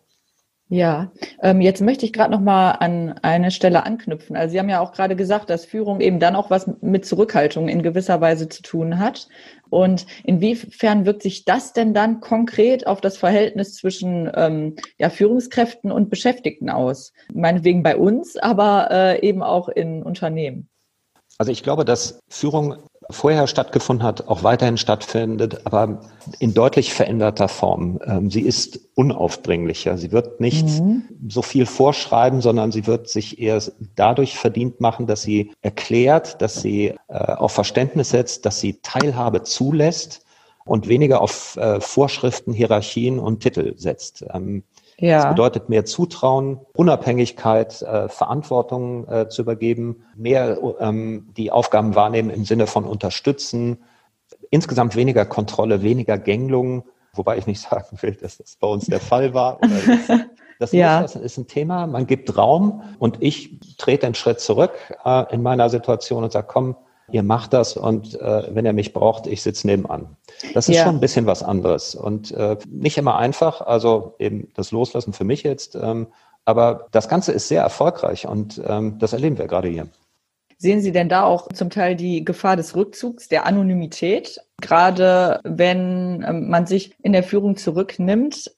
Ja, 0.67 1.11
ähm, 1.43 1.61
jetzt 1.61 1.81
möchte 1.81 2.07
ich 2.07 2.13
gerade 2.13 2.31
noch 2.31 2.39
mal 2.39 2.71
an 2.71 3.19
eine 3.21 3.51
Stelle 3.51 3.85
anknüpfen. 3.85 4.35
Also 4.35 4.51
Sie 4.53 4.59
haben 4.59 4.67
ja 4.67 4.79
auch 4.79 4.93
gerade 4.93 5.15
gesagt, 5.15 5.51
dass 5.51 5.63
Führung 5.63 6.01
eben 6.01 6.19
dann 6.19 6.35
auch 6.35 6.49
was 6.49 6.67
mit 6.81 7.05
Zurückhaltung 7.05 7.67
in 7.69 7.83
gewisser 7.83 8.19
Weise 8.19 8.49
zu 8.49 8.63
tun 8.63 8.97
hat. 8.97 9.27
Und 9.69 10.07
inwiefern 10.23 11.05
wirkt 11.05 11.21
sich 11.21 11.45
das 11.45 11.73
denn 11.73 11.93
dann 11.93 12.19
konkret 12.19 12.87
auf 12.87 12.99
das 12.99 13.15
Verhältnis 13.15 13.75
zwischen 13.75 14.31
ähm, 14.33 14.75
ja, 14.97 15.11
Führungskräften 15.11 15.91
und 15.91 16.09
Beschäftigten 16.09 16.71
aus? 16.71 17.13
Meinetwegen 17.31 17.83
bei 17.83 17.95
uns, 17.95 18.35
aber 18.35 18.89
äh, 18.89 19.21
eben 19.21 19.43
auch 19.43 19.69
in 19.69 20.01
Unternehmen. 20.01 20.67
Also 21.37 21.51
ich 21.51 21.61
glaube, 21.61 21.85
dass 21.85 22.19
Führung 22.29 22.77
vorher 23.09 23.47
stattgefunden 23.47 24.05
hat, 24.05 24.27
auch 24.27 24.43
weiterhin 24.43 24.77
stattfindet, 24.77 25.65
aber 25.65 26.01
in 26.39 26.53
deutlich 26.53 26.93
veränderter 26.93 27.47
Form. 27.47 27.99
Ähm, 28.05 28.31
sie 28.31 28.41
ist 28.41 28.79
unaufdringlicher. 28.95 29.97
Sie 29.97 30.11
wird 30.11 30.39
nicht 30.39 30.65
mhm. 30.67 31.03
so 31.27 31.41
viel 31.41 31.65
vorschreiben, 31.65 32.41
sondern 32.41 32.71
sie 32.71 32.87
wird 32.87 33.09
sich 33.09 33.39
eher 33.39 33.61
dadurch 33.95 34.37
verdient 34.37 34.81
machen, 34.81 35.07
dass 35.07 35.21
sie 35.21 35.51
erklärt, 35.61 36.41
dass 36.41 36.61
sie 36.61 36.95
äh, 37.07 37.13
auf 37.13 37.51
Verständnis 37.51 38.09
setzt, 38.09 38.45
dass 38.45 38.59
sie 38.59 38.79
Teilhabe 38.81 39.43
zulässt 39.43 40.25
und 40.65 40.87
weniger 40.87 41.21
auf 41.21 41.57
äh, 41.57 41.79
Vorschriften, 41.79 42.53
Hierarchien 42.53 43.19
und 43.19 43.41
Titel 43.41 43.73
setzt. 43.77 44.25
Ja. 44.97 45.17
Das 45.17 45.29
bedeutet 45.29 45.69
mehr 45.69 45.85
Zutrauen, 45.85 46.59
Unabhängigkeit, 46.73 47.81
äh, 47.81 48.07
Verantwortung 48.07 49.07
äh, 49.07 49.29
zu 49.29 49.41
übergeben, 49.41 50.05
mehr 50.15 50.57
ähm, 50.79 51.29
die 51.35 51.51
Aufgaben 51.51 51.95
wahrnehmen 51.95 52.29
im 52.29 52.45
Sinne 52.45 52.65
von 52.65 52.85
unterstützen, 52.85 53.83
insgesamt 54.49 54.95
weniger 54.95 55.25
Kontrolle, 55.25 55.81
weniger 55.81 56.17
Gängelung, 56.17 56.85
wobei 57.13 57.37
ich 57.37 57.47
nicht 57.47 57.61
sagen 57.69 57.97
will, 58.01 58.15
dass 58.15 58.37
das 58.37 58.55
bei 58.55 58.67
uns 58.67 58.85
der 58.85 58.99
Fall 58.99 59.33
war. 59.33 59.59
Das 60.57 60.71
ja. 60.71 61.01
ist 61.01 61.37
ein 61.37 61.47
Thema, 61.47 61.85
man 61.85 62.07
gibt 62.07 62.37
Raum 62.37 62.81
und 62.97 63.21
ich 63.21 63.59
trete 63.77 64.05
einen 64.05 64.15
Schritt 64.15 64.39
zurück 64.39 64.71
äh, 65.03 65.33
in 65.33 65.41
meiner 65.41 65.69
Situation 65.69 66.23
und 66.23 66.31
sage, 66.31 66.47
komm, 66.49 66.77
ihr 67.15 67.23
macht 67.23 67.53
das 67.53 67.77
und 67.77 68.19
äh, 68.19 68.53
wenn 68.53 68.65
ihr 68.65 68.73
mich 68.73 68.91
braucht, 68.91 69.25
ich 69.25 69.41
sitze 69.41 69.67
nebenan. 69.67 70.17
Das 70.53 70.67
ist 70.67 70.75
ja. 70.75 70.83
schon 70.83 70.95
ein 70.95 70.99
bisschen 70.99 71.25
was 71.25 71.43
anderes 71.43 71.95
und 71.95 72.31
äh, 72.31 72.57
nicht 72.69 72.97
immer 72.97 73.15
einfach, 73.17 73.61
also 73.61 74.15
eben 74.19 74.51
das 74.53 74.71
Loslassen 74.71 75.13
für 75.13 75.23
mich 75.23 75.41
jetzt, 75.43 75.75
ähm, 75.75 76.07
aber 76.43 76.87
das 76.91 77.07
Ganze 77.07 77.31
ist 77.31 77.47
sehr 77.47 77.61
erfolgreich 77.61 78.27
und 78.27 78.61
ähm, 78.67 78.99
das 78.99 79.13
erleben 79.13 79.37
wir 79.37 79.47
gerade 79.47 79.69
hier. 79.69 79.87
Sehen 80.57 80.81
Sie 80.81 80.91
denn 80.91 81.09
da 81.09 81.23
auch 81.23 81.47
zum 81.53 81.69
Teil 81.69 81.95
die 81.95 82.25
Gefahr 82.25 82.57
des 82.57 82.75
Rückzugs, 82.75 83.29
der 83.29 83.45
Anonymität? 83.45 84.39
Gerade 84.61 85.39
wenn 85.43 86.23
ähm, 86.27 86.49
man 86.49 86.65
sich 86.65 86.95
in 87.01 87.13
der 87.13 87.23
Führung 87.23 87.55
zurücknimmt, 87.55 88.51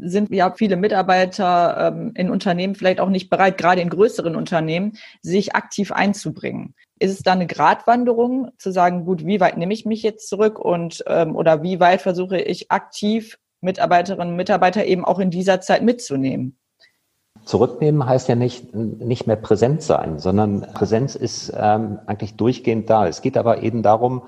sind 0.00 0.30
ja 0.30 0.54
viele 0.56 0.76
Mitarbeiter 0.76 1.92
ähm, 1.92 2.12
in 2.14 2.30
Unternehmen 2.30 2.74
vielleicht 2.74 3.00
auch 3.00 3.10
nicht 3.10 3.28
bereit, 3.28 3.58
gerade 3.58 3.82
in 3.82 3.90
größeren 3.90 4.34
Unternehmen, 4.34 4.96
sich 5.20 5.54
aktiv 5.54 5.92
einzubringen. 5.92 6.74
Ist 6.98 7.12
es 7.12 7.22
da 7.22 7.32
eine 7.32 7.46
Gratwanderung, 7.46 8.50
zu 8.58 8.70
sagen, 8.72 9.04
gut, 9.04 9.24
wie 9.24 9.40
weit 9.40 9.56
nehme 9.56 9.72
ich 9.72 9.84
mich 9.84 10.02
jetzt 10.02 10.28
zurück 10.28 10.58
und 10.58 11.04
ähm, 11.06 11.36
oder 11.36 11.62
wie 11.62 11.80
weit 11.80 12.02
versuche 12.02 12.40
ich 12.40 12.70
aktiv 12.70 13.38
Mitarbeiterinnen 13.60 14.30
und 14.30 14.36
Mitarbeiter 14.36 14.84
eben 14.84 15.04
auch 15.04 15.18
in 15.18 15.30
dieser 15.30 15.60
Zeit 15.60 15.82
mitzunehmen? 15.82 16.58
Zurücknehmen 17.44 18.04
heißt 18.04 18.28
ja 18.28 18.34
nicht, 18.34 18.74
nicht 18.74 19.26
mehr 19.26 19.36
präsent 19.36 19.82
sein, 19.82 20.18
sondern 20.18 20.60
Präsenz 20.74 21.14
ist 21.14 21.52
ähm, 21.56 21.98
eigentlich 22.06 22.36
durchgehend 22.36 22.90
da. 22.90 23.06
Es 23.06 23.22
geht 23.22 23.36
aber 23.36 23.62
eben 23.62 23.82
darum, 23.82 24.24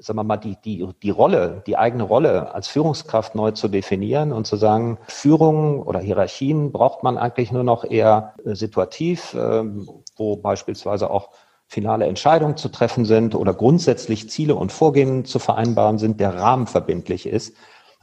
sagen 0.00 0.18
wir 0.18 0.24
mal, 0.24 0.36
die, 0.36 0.56
die, 0.64 0.86
die 1.02 1.10
Rolle, 1.10 1.62
die 1.66 1.76
eigene 1.76 2.02
Rolle 2.02 2.54
als 2.54 2.68
Führungskraft 2.68 3.34
neu 3.34 3.52
zu 3.52 3.68
definieren 3.68 4.32
und 4.32 4.46
zu 4.46 4.56
sagen, 4.56 4.98
Führung 5.06 5.82
oder 5.82 6.00
Hierarchien 6.00 6.72
braucht 6.72 7.02
man 7.02 7.18
eigentlich 7.18 7.52
nur 7.52 7.64
noch 7.64 7.84
eher 7.84 8.34
situativ, 8.44 9.34
ähm, 9.38 9.88
wo 10.16 10.36
beispielsweise 10.36 11.10
auch 11.10 11.30
finale 11.66 12.06
Entscheidungen 12.06 12.56
zu 12.56 12.68
treffen 12.68 13.04
sind 13.04 13.34
oder 13.34 13.52
grundsätzlich 13.52 14.30
Ziele 14.30 14.54
und 14.54 14.72
Vorgehen 14.72 15.24
zu 15.24 15.38
vereinbaren 15.38 15.98
sind, 15.98 16.20
der 16.20 16.34
Rahmen 16.36 16.66
verbindlich 16.66 17.26
ist. 17.26 17.54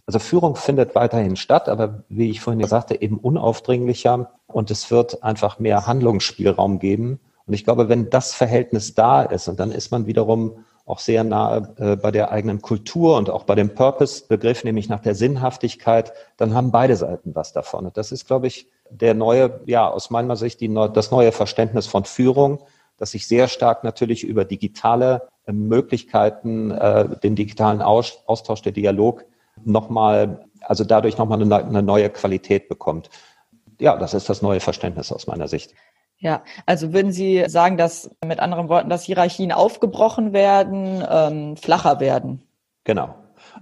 Also 0.05 0.19
Führung 0.19 0.57
findet 0.57 0.95
weiterhin 0.95 1.37
statt, 1.37 1.69
aber 1.69 2.03
wie 2.09 2.29
ich 2.29 2.41
vorhin 2.41 2.65
sagte, 2.67 3.01
eben 3.01 3.17
unaufdringlicher 3.17 4.31
und 4.47 4.69
es 4.69 4.91
wird 4.91 5.23
einfach 5.23 5.59
mehr 5.59 5.87
Handlungsspielraum 5.87 6.79
geben. 6.79 7.21
Und 7.45 7.53
ich 7.53 7.63
glaube, 7.63 7.87
wenn 7.87 8.09
das 8.09 8.33
Verhältnis 8.33 8.95
da 8.95 9.23
ist 9.23 9.47
und 9.47 9.59
dann 9.59 9.71
ist 9.71 9.91
man 9.91 10.05
wiederum 10.05 10.65
auch 10.85 10.99
sehr 10.99 11.23
nahe 11.23 11.73
äh, 11.77 11.95
bei 11.95 12.11
der 12.11 12.31
eigenen 12.31 12.61
Kultur 12.61 13.15
und 13.15 13.29
auch 13.29 13.45
bei 13.45 13.55
dem 13.55 13.73
Purpose-Begriff, 13.73 14.65
nämlich 14.65 14.89
nach 14.89 14.99
der 14.99 15.15
Sinnhaftigkeit, 15.15 16.11
dann 16.35 16.53
haben 16.53 16.71
beide 16.71 16.97
Seiten 16.97 17.33
was 17.35 17.53
davon. 17.53 17.85
Und 17.85 17.95
das 17.95 18.11
ist, 18.11 18.27
glaube 18.27 18.47
ich, 18.47 18.67
der 18.89 19.13
neue, 19.13 19.61
ja, 19.65 19.89
aus 19.89 20.09
meiner 20.09 20.35
Sicht 20.35 20.59
die, 20.59 20.73
das 20.93 21.11
neue 21.11 21.31
Verständnis 21.31 21.87
von 21.87 22.03
Führung, 22.03 22.59
das 22.97 23.11
sich 23.11 23.27
sehr 23.27 23.47
stark 23.47 23.83
natürlich 23.83 24.23
über 24.23 24.45
digitale 24.45 25.29
äh, 25.45 25.51
Möglichkeiten, 25.51 26.71
äh, 26.71 27.17
den 27.19 27.35
digitalen 27.35 27.81
Austausch, 27.81 28.61
der 28.61 28.71
Dialog 28.71 29.25
nochmal, 29.63 30.45
also 30.61 30.83
dadurch 30.83 31.17
nochmal 31.17 31.41
eine, 31.41 31.55
eine 31.55 31.83
neue 31.83 32.09
Qualität 32.09 32.69
bekommt. 32.69 33.09
Ja, 33.79 33.97
das 33.97 34.13
ist 34.13 34.29
das 34.29 34.41
neue 34.41 34.59
Verständnis 34.59 35.11
aus 35.11 35.27
meiner 35.27 35.47
Sicht. 35.47 35.73
Ja, 36.19 36.43
also 36.65 36.93
würden 36.93 37.11
Sie 37.11 37.43
sagen, 37.47 37.75
dass 37.75 38.09
mit 38.25 38.39
anderen 38.39 38.69
Worten, 38.69 38.89
dass 38.89 39.03
Hierarchien 39.03 39.51
aufgebrochen 39.51 40.31
werden, 40.31 41.03
ähm, 41.09 41.57
flacher 41.57 41.99
werden? 41.99 42.41
Genau. 42.85 43.13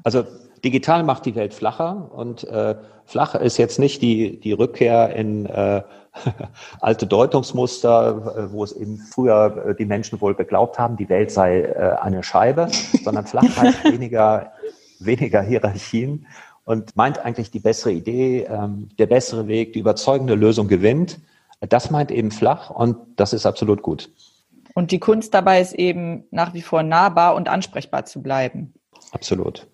Also 0.04 0.26
digital 0.64 1.04
macht 1.04 1.26
die 1.26 1.36
Welt 1.36 1.54
flacher 1.54 2.12
und 2.14 2.44
äh, 2.46 2.76
flach 3.06 3.36
ist 3.36 3.58
jetzt 3.58 3.80
nicht 3.80 4.02
die, 4.02 4.40
die 4.40 4.54
Rückkehr 4.54 5.16
in 5.16 5.46
äh, 5.46 5.82
alte 6.82 7.08
Deutungsmuster, 7.08 8.48
äh, 8.50 8.52
wo 8.52 8.64
es 8.64 8.72
eben 8.74 8.98
früher 8.98 9.66
äh, 9.70 9.76
die 9.76 9.86
Menschen 9.86 10.20
wohl 10.22 10.36
geglaubt 10.36 10.78
haben, 10.78 10.98
die 10.98 11.10
Welt 11.10 11.32
sei 11.32 11.62
äh, 11.62 11.98
eine 12.02 12.24
Scheibe, 12.24 12.68
sondern 13.04 13.26
flach 13.26 13.44
heißt 13.56 13.84
weniger, 13.92 14.52
weniger 15.00 15.42
Hierarchien 15.42 16.28
und 16.66 16.96
meint 16.96 17.20
eigentlich 17.20 17.52
die 17.52 17.60
bessere 17.60 17.92
Idee, 17.92 18.48
ähm, 18.50 18.90
der 18.98 19.08
bessere 19.08 19.48
Weg, 19.48 19.74
die 19.74 19.80
überzeugende 19.80 20.36
Lösung 20.36 20.68
gewinnt. 20.68 21.20
Das 21.60 21.92
meint 21.92 22.12
eben 22.12 22.32
flach 22.32 22.70
und 22.70 22.98
das 23.18 23.34
ist 23.34 23.46
absolut 23.46 23.82
gut. 23.82 24.10
Und 24.74 24.92
die 24.92 25.00
Kunst 25.00 25.34
dabei 25.34 25.62
ist 25.62 25.74
eben 25.74 26.24
nach 26.32 26.54
wie 26.54 26.62
vor 26.62 26.82
nahbar 26.82 27.36
und 27.36 27.50
ansprechbar 27.50 28.06
zu 28.06 28.22
bleiben. 28.22 28.74
Absolut. 29.12 29.68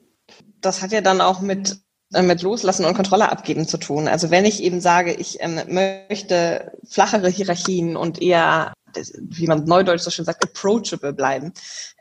Das 0.62 0.82
hat 0.82 0.92
ja 0.92 1.02
dann 1.02 1.22
auch 1.22 1.42
mit 1.42 1.78
äh, 2.14 2.22
mit 2.22 2.42
Loslassen 2.42 2.86
und 2.86 2.94
Kontrolle 2.94 3.32
abgeben 3.32 3.68
zu 3.68 3.78
tun. 3.78 4.08
Also 4.08 4.32
wenn 4.32 4.46
ich 4.46 4.64
eben 4.64 4.80
sage, 4.80 5.14
ich 5.14 5.42
ähm, 5.42 5.60
möchte 5.68 6.72
flachere 6.90 7.30
Hierarchien 7.30 7.98
und 7.98 8.22
eher, 8.22 8.74
wie 9.20 9.48
man 9.48 9.66
neudeutsch 9.66 10.02
so 10.02 10.10
schön 10.10 10.24
sagt, 10.24 10.44
approachable 10.44 11.12
bleiben, 11.12 11.54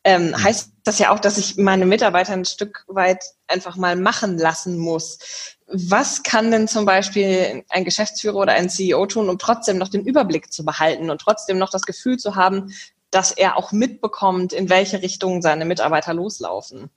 ähm, 0.05 0.33
heißt 0.41 0.71
das 0.85 1.01
ja 1.01 1.11
auch, 1.11 1.19
dass 1.19 1.39
ich 1.39 1.57
meine 1.57 1.87
Mitarbeiter 1.87 2.35
ein 2.35 2.45
Stück 2.45 2.85
weit 2.87 3.25
einfach 3.49 3.77
mal 3.77 3.97
machen 3.97 4.39
lassen 4.39 4.79
muss. 4.79 5.19
Was 5.67 6.23
kann 6.23 6.53
denn 6.53 6.69
zum 6.69 6.85
Beispiel 6.85 7.65
ein 7.71 7.85
Geschäftsführer 7.85 8.37
oder 8.37 8.53
ein 8.53 8.71
CEO 8.71 9.07
tun, 9.07 9.29
um 9.29 9.39
trotzdem 9.39 9.79
noch 9.79 9.89
den 9.89 10.07
Überblick 10.07 10.53
zu 10.53 10.65
behalten 10.65 11.11
und 11.11 11.21
trotzdem 11.21 11.59
noch 11.59 11.71
das 11.71 11.83
Gefühl 11.83 12.17
zu 12.19 12.37
haben, 12.37 12.73
dass 13.11 13.33
er 13.33 13.57
auch 13.57 13.73
mitbekommt, 13.73 14.53
in 14.53 14.69
welche 14.69 15.03
Richtung 15.03 15.43
seine 15.43 15.65
Mitarbeiter 15.65 16.15
loslaufen? 16.15 16.91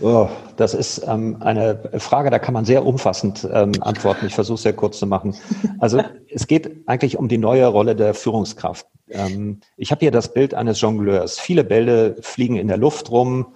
Oh, 0.00 0.28
das 0.56 0.74
ist 0.74 1.02
ähm, 1.08 1.38
eine 1.40 1.90
Frage, 1.98 2.30
da 2.30 2.38
kann 2.38 2.54
man 2.54 2.64
sehr 2.64 2.86
umfassend 2.86 3.48
ähm, 3.52 3.72
antworten. 3.80 4.26
Ich 4.26 4.34
versuche 4.34 4.54
es 4.54 4.62
sehr 4.62 4.72
kurz 4.72 4.98
zu 5.00 5.06
machen. 5.06 5.34
Also 5.80 6.00
es 6.30 6.46
geht 6.46 6.70
eigentlich 6.86 7.18
um 7.18 7.26
die 7.26 7.38
neue 7.38 7.66
Rolle 7.66 7.96
der 7.96 8.14
Führungskraft. 8.14 8.86
Ähm, 9.10 9.60
ich 9.76 9.90
habe 9.90 10.00
hier 10.00 10.12
das 10.12 10.32
Bild 10.32 10.54
eines 10.54 10.80
Jongleurs. 10.80 11.40
Viele 11.40 11.64
Bälle 11.64 12.16
fliegen 12.20 12.56
in 12.56 12.68
der 12.68 12.76
Luft 12.76 13.10
rum. 13.10 13.46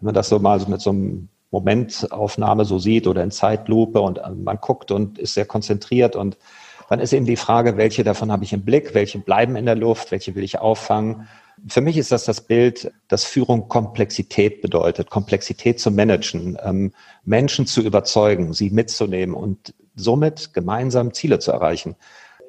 Wenn 0.00 0.06
man 0.06 0.14
das 0.14 0.28
so 0.28 0.40
mal 0.40 0.58
so 0.58 0.68
mit 0.68 0.80
so 0.80 0.90
einem 0.90 1.28
Momentaufnahme 1.52 2.64
so 2.64 2.80
sieht 2.80 3.06
oder 3.06 3.22
in 3.22 3.30
Zeitlupe 3.30 4.00
und 4.00 4.18
äh, 4.18 4.30
man 4.30 4.58
guckt 4.60 4.90
und 4.90 5.18
ist 5.18 5.34
sehr 5.34 5.44
konzentriert 5.44 6.16
und 6.16 6.36
dann 6.88 6.98
ist 6.98 7.12
eben 7.12 7.26
die 7.26 7.36
Frage, 7.36 7.76
welche 7.76 8.02
davon 8.02 8.32
habe 8.32 8.42
ich 8.42 8.52
im 8.52 8.64
Blick, 8.64 8.92
welche 8.92 9.20
bleiben 9.20 9.54
in 9.54 9.66
der 9.66 9.76
Luft, 9.76 10.10
welche 10.10 10.34
will 10.34 10.42
ich 10.42 10.58
auffangen 10.58 11.28
für 11.68 11.80
mich 11.80 11.96
ist 11.96 12.12
das 12.12 12.24
das 12.24 12.40
Bild, 12.40 12.92
dass 13.08 13.24
Führung 13.24 13.68
Komplexität 13.68 14.62
bedeutet, 14.62 15.10
Komplexität 15.10 15.80
zu 15.80 15.90
managen, 15.90 16.58
ähm, 16.62 16.92
Menschen 17.24 17.66
zu 17.66 17.82
überzeugen, 17.82 18.52
sie 18.52 18.70
mitzunehmen 18.70 19.34
und 19.34 19.74
somit 19.94 20.54
gemeinsam 20.54 21.12
Ziele 21.14 21.38
zu 21.38 21.52
erreichen. 21.52 21.96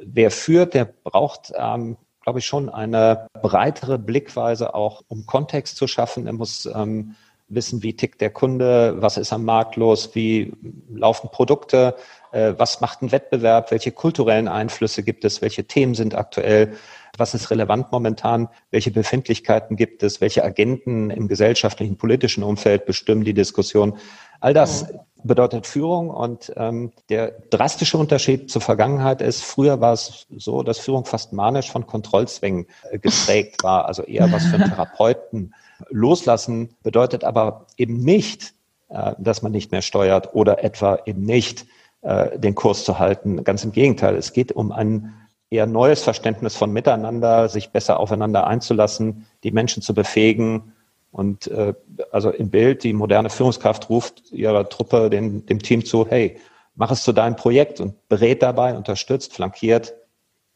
Wer 0.02 0.32
führt, 0.32 0.74
der 0.74 0.86
braucht 0.86 1.54
ähm, 1.56 1.98
glaube 2.24 2.40
ich, 2.40 2.46
schon 2.46 2.70
eine 2.70 3.28
breitere 3.42 4.00
Blickweise 4.00 4.74
auch, 4.74 5.04
um 5.08 5.26
Kontext 5.26 5.78
zu 5.78 5.88
schaffen. 5.88 6.26
Er 6.26 6.34
muss 6.34 6.66
ähm, 6.66 7.16
wissen, 7.50 7.84
wie 7.84 7.96
tickt 7.96 8.22
der 8.22 8.32
Kunde, 8.32 8.96
was 9.02 9.18
ist 9.18 9.34
am 9.34 9.44
Markt 9.46 9.76
los, 9.76 10.16
wie 10.16 10.54
laufen 10.90 11.30
Produkte, 11.30 11.96
äh, 12.32 12.54
was 12.58 12.82
macht 12.82 13.02
ein 13.02 13.12
Wettbewerb, 13.12 13.72
welche 13.72 13.92
kulturellen 13.92 14.48
Einflüsse 14.48 15.04
gibt 15.04 15.26
es, 15.26 15.42
welche 15.42 15.66
Themen 15.66 15.94
sind 15.94 16.16
aktuell, 16.16 16.76
was 17.18 17.34
ist 17.36 17.52
relevant 17.52 17.92
momentan, 17.92 18.50
welche 18.72 18.92
Befindlichkeiten 18.92 19.76
gibt 19.76 20.02
es, 20.02 20.20
welche 20.20 20.44
Agenten 20.44 21.10
im 21.12 21.28
gesellschaftlichen, 21.28 21.98
politischen 21.98 22.44
Umfeld 22.44 22.86
bestimmen 22.86 23.24
die 23.24 23.36
Diskussion. 23.36 23.98
All 24.40 24.54
das 24.54 24.88
bedeutet 25.24 25.68
Führung 25.68 26.10
und 26.10 26.52
ähm, 26.58 26.92
der 27.10 27.32
drastische 27.50 27.98
Unterschied 27.98 28.50
zur 28.50 28.62
Vergangenheit 28.62 29.22
ist, 29.22 29.44
früher 29.44 29.80
war 29.80 29.94
es 29.94 30.26
so, 30.36 30.64
dass 30.64 30.80
Führung 30.80 31.06
fast 31.06 31.34
manisch 31.34 31.72
von 31.72 31.88
Kontrollzwängen 31.88 32.66
äh, 32.92 33.00
geprägt 33.00 33.64
war, 33.64 33.86
also 33.86 34.04
eher 34.04 34.32
was 34.32 34.46
für 34.46 34.56
einen 34.56 34.70
Therapeuten. 34.70 35.54
Loslassen 35.90 36.76
bedeutet 36.84 37.24
aber 37.24 37.68
eben 37.78 38.00
nicht, 38.00 38.54
äh, 38.90 39.14
dass 39.18 39.42
man 39.42 39.52
nicht 39.52 39.72
mehr 39.72 39.82
steuert 39.82 40.34
oder 40.34 40.64
etwa 40.64 41.00
eben 41.06 41.24
nicht 41.24 41.66
äh, 42.02 42.38
den 42.38 42.56
Kurs 42.56 42.84
zu 42.84 43.00
halten. 43.00 43.44
Ganz 43.44 43.64
im 43.64 43.72
Gegenteil, 43.72 44.16
es 44.16 44.34
geht 44.34 44.52
um 44.52 44.72
ein 44.72 45.14
eher 45.54 45.68
neues 45.68 46.02
Verständnis 46.02 46.56
von 46.56 46.72
Miteinander, 46.72 47.48
sich 47.48 47.72
besser 47.72 48.00
aufeinander 48.00 48.48
einzulassen, 48.48 49.28
die 49.44 49.52
Menschen 49.52 49.82
zu 49.82 49.94
befähigen, 49.94 50.74
und 51.14 51.46
äh, 51.48 51.76
also 52.12 52.32
im 52.32 52.50
Bild, 52.50 52.84
die 52.84 52.92
moderne 52.92 53.30
Führungskraft 53.30 53.88
ruft 53.88 54.32
ihrer 54.32 54.68
Truppe, 54.68 55.12
den, 55.12 55.46
dem 55.46 55.62
Team 55.62 55.86
zu, 55.86 56.08
hey, 56.08 56.40
mach 56.74 56.90
es 56.90 57.04
zu 57.04 57.14
deinem 57.14 57.36
Projekt 57.36 57.80
und 57.80 58.08
berät 58.10 58.42
dabei, 58.42 58.76
unterstützt, 58.76 59.32
flankiert. 59.32 59.94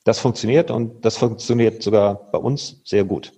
Das 0.03 0.17
funktioniert 0.17 0.71
und 0.71 1.05
das 1.05 1.15
funktioniert 1.15 1.83
sogar 1.83 2.31
bei 2.31 2.39
uns 2.39 2.81
sehr 2.85 3.03
gut. 3.03 3.33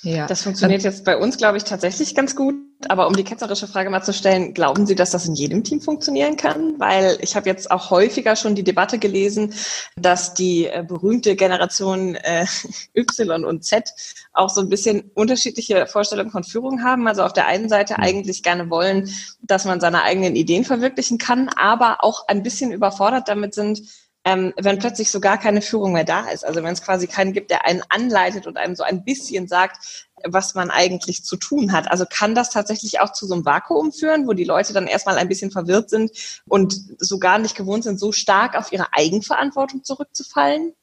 Ja. 0.00 0.26
Das 0.26 0.42
funktioniert 0.42 0.82
jetzt 0.82 1.04
bei 1.04 1.18
uns, 1.18 1.36
glaube 1.36 1.58
ich, 1.58 1.64
tatsächlich 1.64 2.14
ganz 2.14 2.34
gut. 2.34 2.54
Aber 2.90 3.06
um 3.06 3.14
die 3.14 3.24
ketzerische 3.24 3.66
Frage 3.66 3.90
mal 3.90 4.02
zu 4.02 4.12
stellen, 4.12 4.54
glauben 4.54 4.86
Sie, 4.86 4.94
dass 4.94 5.10
das 5.10 5.26
in 5.26 5.34
jedem 5.34 5.64
Team 5.64 5.80
funktionieren 5.80 6.36
kann? 6.36 6.78
Weil 6.78 7.18
ich 7.20 7.36
habe 7.36 7.48
jetzt 7.48 7.70
auch 7.70 7.90
häufiger 7.90 8.36
schon 8.36 8.54
die 8.54 8.64
Debatte 8.64 8.98
gelesen, 8.98 9.54
dass 9.96 10.34
die 10.34 10.66
äh, 10.66 10.84
berühmte 10.86 11.36
Generation 11.36 12.14
äh, 12.16 12.46
Y 12.96 13.44
und 13.44 13.64
Z 13.64 13.92
auch 14.32 14.50
so 14.50 14.60
ein 14.60 14.68
bisschen 14.68 15.10
unterschiedliche 15.14 15.86
Vorstellungen 15.86 16.30
von 16.30 16.44
Führung 16.44 16.82
haben. 16.82 17.06
Also 17.06 17.22
auf 17.22 17.32
der 17.32 17.46
einen 17.46 17.68
Seite 17.68 17.94
mhm. 17.98 18.04
eigentlich 18.04 18.42
gerne 18.42 18.70
wollen, 18.70 19.10
dass 19.42 19.64
man 19.64 19.80
seine 19.80 20.02
eigenen 20.02 20.36
Ideen 20.36 20.64
verwirklichen 20.64 21.18
kann, 21.18 21.48
aber 21.50 22.04
auch 22.04 22.28
ein 22.28 22.42
bisschen 22.42 22.72
überfordert 22.72 23.28
damit 23.28 23.54
sind, 23.54 23.82
ähm, 24.24 24.52
wenn 24.56 24.78
plötzlich 24.78 25.10
so 25.10 25.20
gar 25.20 25.38
keine 25.38 25.62
Führung 25.62 25.92
mehr 25.92 26.04
da 26.04 26.28
ist. 26.28 26.44
Also 26.44 26.62
wenn 26.62 26.72
es 26.72 26.82
quasi 26.82 27.06
keinen 27.06 27.32
gibt, 27.32 27.50
der 27.50 27.66
einen 27.66 27.82
anleitet 27.88 28.46
und 28.46 28.56
einem 28.56 28.76
so 28.76 28.84
ein 28.84 29.04
bisschen 29.04 29.48
sagt, 29.48 30.08
was 30.24 30.54
man 30.54 30.70
eigentlich 30.70 31.24
zu 31.24 31.36
tun 31.36 31.72
hat. 31.72 31.90
Also 31.90 32.04
kann 32.08 32.34
das 32.34 32.50
tatsächlich 32.50 33.00
auch 33.00 33.12
zu 33.12 33.26
so 33.26 33.34
einem 33.34 33.44
Vakuum 33.44 33.92
führen, 33.92 34.28
wo 34.28 34.32
die 34.32 34.44
Leute 34.44 34.72
dann 34.72 34.86
erstmal 34.86 35.18
ein 35.18 35.28
bisschen 35.28 35.50
verwirrt 35.50 35.90
sind 35.90 36.12
und 36.46 36.74
so 36.98 37.18
gar 37.18 37.38
nicht 37.38 37.56
gewohnt 37.56 37.84
sind, 37.84 37.98
so 37.98 38.12
stark 38.12 38.56
auf 38.56 38.72
ihre 38.72 38.92
Eigenverantwortung 38.92 39.82
zurückzufallen? 39.82 40.74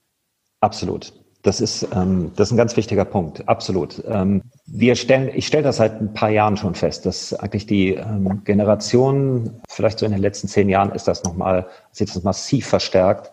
Absolut. 0.60 1.14
Das 1.42 1.62
ist, 1.62 1.88
ähm, 1.96 2.32
das 2.36 2.50
ist 2.50 2.52
ein 2.52 2.58
ganz 2.58 2.76
wichtiger 2.76 3.06
Punkt, 3.06 3.48
absolut. 3.48 4.04
Ähm, 4.06 4.42
wir 4.66 4.96
stellen, 4.96 5.32
ich 5.34 5.48
stelle 5.48 5.64
das 5.64 5.78
seit 5.78 6.02
ein 6.02 6.14
paar 6.14 6.30
Jahren 6.30 6.58
schon 6.58 6.76
fest, 6.76 7.06
dass 7.06 7.34
eigentlich 7.34 7.66
die 7.66 7.94
ähm, 7.94 8.42
Generation, 8.44 9.62
vielleicht 9.70 10.00
so 10.00 10.06
in 10.06 10.12
den 10.12 10.22
letzten 10.22 10.50
zehn 10.50 10.68
Jahren 10.68 10.92
ist 10.92 11.08
das 11.08 11.24
nochmal, 11.24 11.68
ist 11.96 12.16
das 12.16 12.24
massiv 12.24 12.68
verstärkt, 12.68 13.32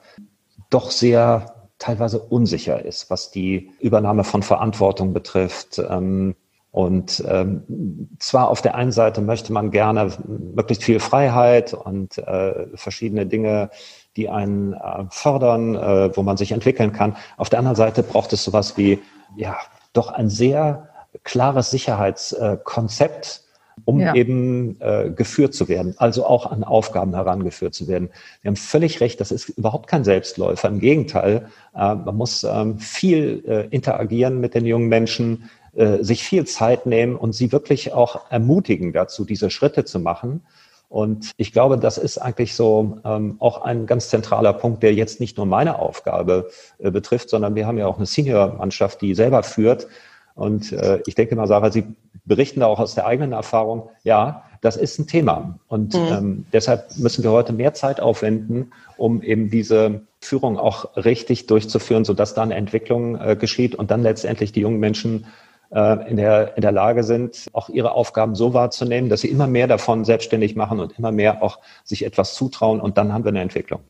doch 0.71 0.93
sehr 0.93 1.57
teilweise 1.79 2.21
unsicher 2.21 2.85
ist, 2.85 3.11
was 3.11 3.33
die 3.33 3.73
Übernahme 3.81 4.23
von 4.23 4.43
Verantwortung 4.43 5.13
betrifft. 5.13 5.79
Ähm, 5.79 6.37
und 6.71 7.25
ähm, 7.27 8.09
zwar 8.19 8.51
auf 8.51 8.63
der 8.63 8.75
einen 8.75 8.93
Seite 8.93 9.21
möchte 9.21 9.53
man 9.53 9.71
gerne 9.71 10.13
möglichst 10.27 10.85
viel 10.85 11.01
Freiheit 11.01 11.75
und 11.75 12.19
äh, 12.19 12.67
verschiedene 12.75 13.27
Dinge 13.27 13.71
die 14.17 14.29
einen 14.29 14.73
äh, 14.73 15.05
fördern, 15.11 15.75
äh, 15.75 16.17
wo 16.17 16.23
man 16.23 16.37
sich 16.37 16.53
entwickeln 16.53 16.93
kann. 16.93 17.17
Auf 17.37 17.51
der 17.51 17.59
anderen 17.59 17.77
Seite 17.77 18.03
braucht 18.03 18.33
es 18.33 18.45
sowas 18.45 18.77
wie, 18.77 18.99
ja, 19.37 19.57
doch 19.93 20.11
ein 20.11 20.29
sehr 20.29 20.89
klares 21.23 21.71
Sicherheitskonzept, 21.71 23.43
um 23.85 24.01
ja. 24.01 24.15
eben 24.15 24.81
äh, 24.81 25.11
geführt 25.11 25.55
zu 25.55 25.69
werden, 25.69 25.95
also 25.99 26.25
auch 26.27 26.51
an 26.51 26.65
Aufgaben 26.65 27.15
herangeführt 27.15 27.75
zu 27.75 27.89
werden. 27.89 28.09
Sie 28.43 28.49
haben 28.49 28.57
völlig 28.57 29.01
recht, 29.01 29.21
das 29.21 29.31
ist 29.31 29.51
überhaupt 29.51 29.87
kein 29.87 30.03
Selbstläufer. 30.03 30.69
Im 30.69 30.81
Gegenteil, 30.81 31.49
äh, 31.75 31.95
man 31.95 32.17
muss 32.17 32.43
ähm, 32.45 32.79
viel 32.79 33.45
äh, 33.47 33.67
interagieren 33.69 34.41
mit 34.41 34.55
den 34.55 34.65
jungen 34.65 34.89
Menschen, 34.89 35.51
äh, 35.75 36.03
sich 36.03 36.25
viel 36.25 36.47
Zeit 36.47 36.87
nehmen 36.87 37.17
und 37.17 37.35
sie 37.35 37.53
wirklich 37.53 37.93
auch 37.93 38.31
ermutigen 38.31 38.95
dazu, 38.95 39.27
diese 39.27 39.51
Schritte 39.51 39.85
zu 39.85 40.01
machen. 40.01 40.43
Und 40.89 41.33
ich 41.37 41.53
glaube, 41.53 41.79
das 41.79 41.99
ist 41.99 42.19
eigentlich 42.19 42.55
so 42.55 42.99
ähm, 43.05 43.37
auch 43.41 43.63
ein 43.63 43.87
ganz 43.87 44.09
zentraler 44.09 44.53
Punkt, 44.53 44.83
der 44.83 44.95
jetzt 44.95 45.21
nicht 45.21 45.37
nur 45.37 45.47
meine 45.47 45.79
Aufgabe 45.79 46.51
äh, 46.79 46.91
betrifft, 46.91 47.29
sondern 47.29 47.55
wir 47.55 47.67
haben 47.67 47.79
ja 47.79 47.87
auch 47.87 47.97
eine 47.97 48.07
Senior-Mannschaft, 48.07 49.01
die 49.01 49.15
selber 49.15 49.43
führt. 49.43 49.89
Und 50.35 50.73
äh, 50.73 51.01
ich 51.07 51.15
denke 51.15 51.35
mal, 51.35 51.49
Sarah, 51.49 51.71
Sie 51.71 51.85
berichten 52.25 52.61
da 52.61 52.67
auch 52.67 52.79
aus 52.79 52.95
der 52.95 53.07
eigenen 53.07 53.33
Erfahrung, 53.33 53.91
ja, 54.05 54.45
das 54.61 54.77
ist 54.77 54.99
ein 54.99 55.07
Thema. 55.07 55.59
Und 55.69 55.95
mhm. 55.95 56.01
ähm, 56.11 56.47
deshalb 56.53 56.97
müssen 56.99 57.25
wir 57.25 57.31
heute 57.31 57.53
mehr 57.53 57.75
Zeit 57.75 58.01
aufwenden, 58.01 58.73
um 58.97 59.23
eben 59.23 59.51
diese 59.51 60.03
Führung 60.21 60.59
auch 60.59 60.97
richtig 60.97 61.47
durchzuführen, 61.47 62.05
sodass 62.05 62.35
dann 62.35 62.51
Entwicklung 62.51 63.21
äh, 63.21 63.37
geschieht 63.37 63.75
und 63.75 63.91
dann 63.91 64.03
letztendlich 64.03 64.53
die 64.53 64.61
jungen 64.61 64.81
Menschen 64.81 65.27
in 65.71 66.17
der, 66.17 66.57
in 66.57 66.63
der 66.63 66.73
Lage 66.73 67.03
sind, 67.03 67.47
auch 67.53 67.69
ihre 67.69 67.93
Aufgaben 67.93 68.35
so 68.35 68.55
wahrzunehmen, 68.55 69.11
dass 69.11 69.23
sie 69.23 69.29
immer 69.29 69.47
mehr 69.47 69.67
davon 69.67 70.05
selbstständig 70.05 70.55
machen 70.55 70.79
und 70.79 70.99
immer 70.99 71.13
mehr 71.13 71.43
auch 71.43 71.59
sich 71.85 72.05
etwas 72.05 72.35
zutrauen 72.35 72.81
und 72.81 72.99
dann 72.99 73.13
haben 73.13 73.25
wir 73.25 73.31
eine 73.31 73.41
Entwicklung. 73.41 73.81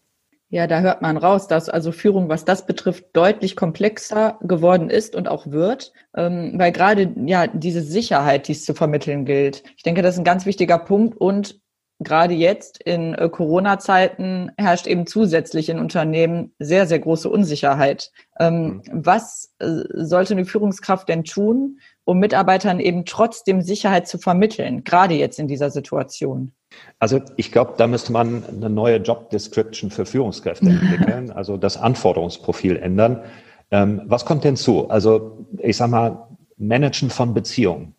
Ja, 0.48 0.68
da 0.68 0.80
hört 0.80 1.02
man 1.02 1.16
raus, 1.16 1.48
dass 1.48 1.68
also 1.68 1.90
Führung, 1.90 2.28
was 2.28 2.44
das 2.44 2.66
betrifft, 2.66 3.06
deutlich 3.14 3.56
komplexer 3.56 4.38
geworden 4.42 4.90
ist 4.90 5.16
und 5.16 5.26
auch 5.26 5.48
wird, 5.48 5.92
ähm, 6.14 6.52
weil 6.54 6.70
gerade 6.70 7.12
ja 7.26 7.48
diese 7.48 7.82
Sicherheit, 7.82 8.46
die 8.46 8.52
es 8.52 8.64
zu 8.64 8.72
vermitteln 8.72 9.24
gilt, 9.24 9.64
ich 9.76 9.82
denke, 9.82 10.02
das 10.02 10.14
ist 10.14 10.20
ein 10.20 10.24
ganz 10.24 10.46
wichtiger 10.46 10.78
Punkt 10.78 11.16
und 11.20 11.60
gerade 11.98 12.35
jetzt 12.35 12.82
in 12.82 13.14
äh, 13.14 13.28
Corona-Zeiten 13.28 14.52
herrscht 14.59 14.87
eben 14.87 15.06
zusätzlich 15.06 15.68
in 15.68 15.78
Unternehmen 15.78 16.52
sehr, 16.59 16.87
sehr 16.87 16.98
große 16.98 17.28
Unsicherheit. 17.28 18.12
Ähm, 18.38 18.66
mhm. 18.66 18.82
Was 18.92 19.54
äh, 19.59 19.82
sollte 19.92 20.35
eine 20.35 20.44
Führungskraft 20.44 21.09
denn 21.09 21.24
tun, 21.24 21.80
um 22.04 22.18
Mitarbeitern 22.18 22.80
eben 22.80 23.04
trotzdem 23.04 23.62
Sicherheit 23.62 24.06
zu 24.06 24.18
vermitteln, 24.18 24.85
gerade 24.85 25.14
jetzt 25.14 25.38
in 25.38 25.48
dieser 25.48 25.70
Situation? 25.70 26.52
Also 26.98 27.20
ich 27.37 27.50
glaube, 27.52 27.74
da 27.78 27.87
müsste 27.87 28.12
man 28.12 28.44
eine 28.44 28.70
neue 28.70 28.98
Job 28.98 29.30
Description 29.30 29.90
für 29.90 30.06
Führungskräfte 30.06 30.66
entwickeln, 30.68 31.30
also 31.30 31.56
das 31.56 31.76
Anforderungsprofil 31.76 32.76
ändern. 32.76 33.22
Ähm, 33.70 34.02
was 34.04 34.24
kommt 34.24 34.44
denn 34.44 34.56
zu? 34.56 34.88
Also 34.88 35.46
ich 35.59 35.76
sage 35.76 35.90
mal, 35.90 36.28
Managen 36.59 37.11
von 37.11 37.35
Beziehungen. 37.35 37.95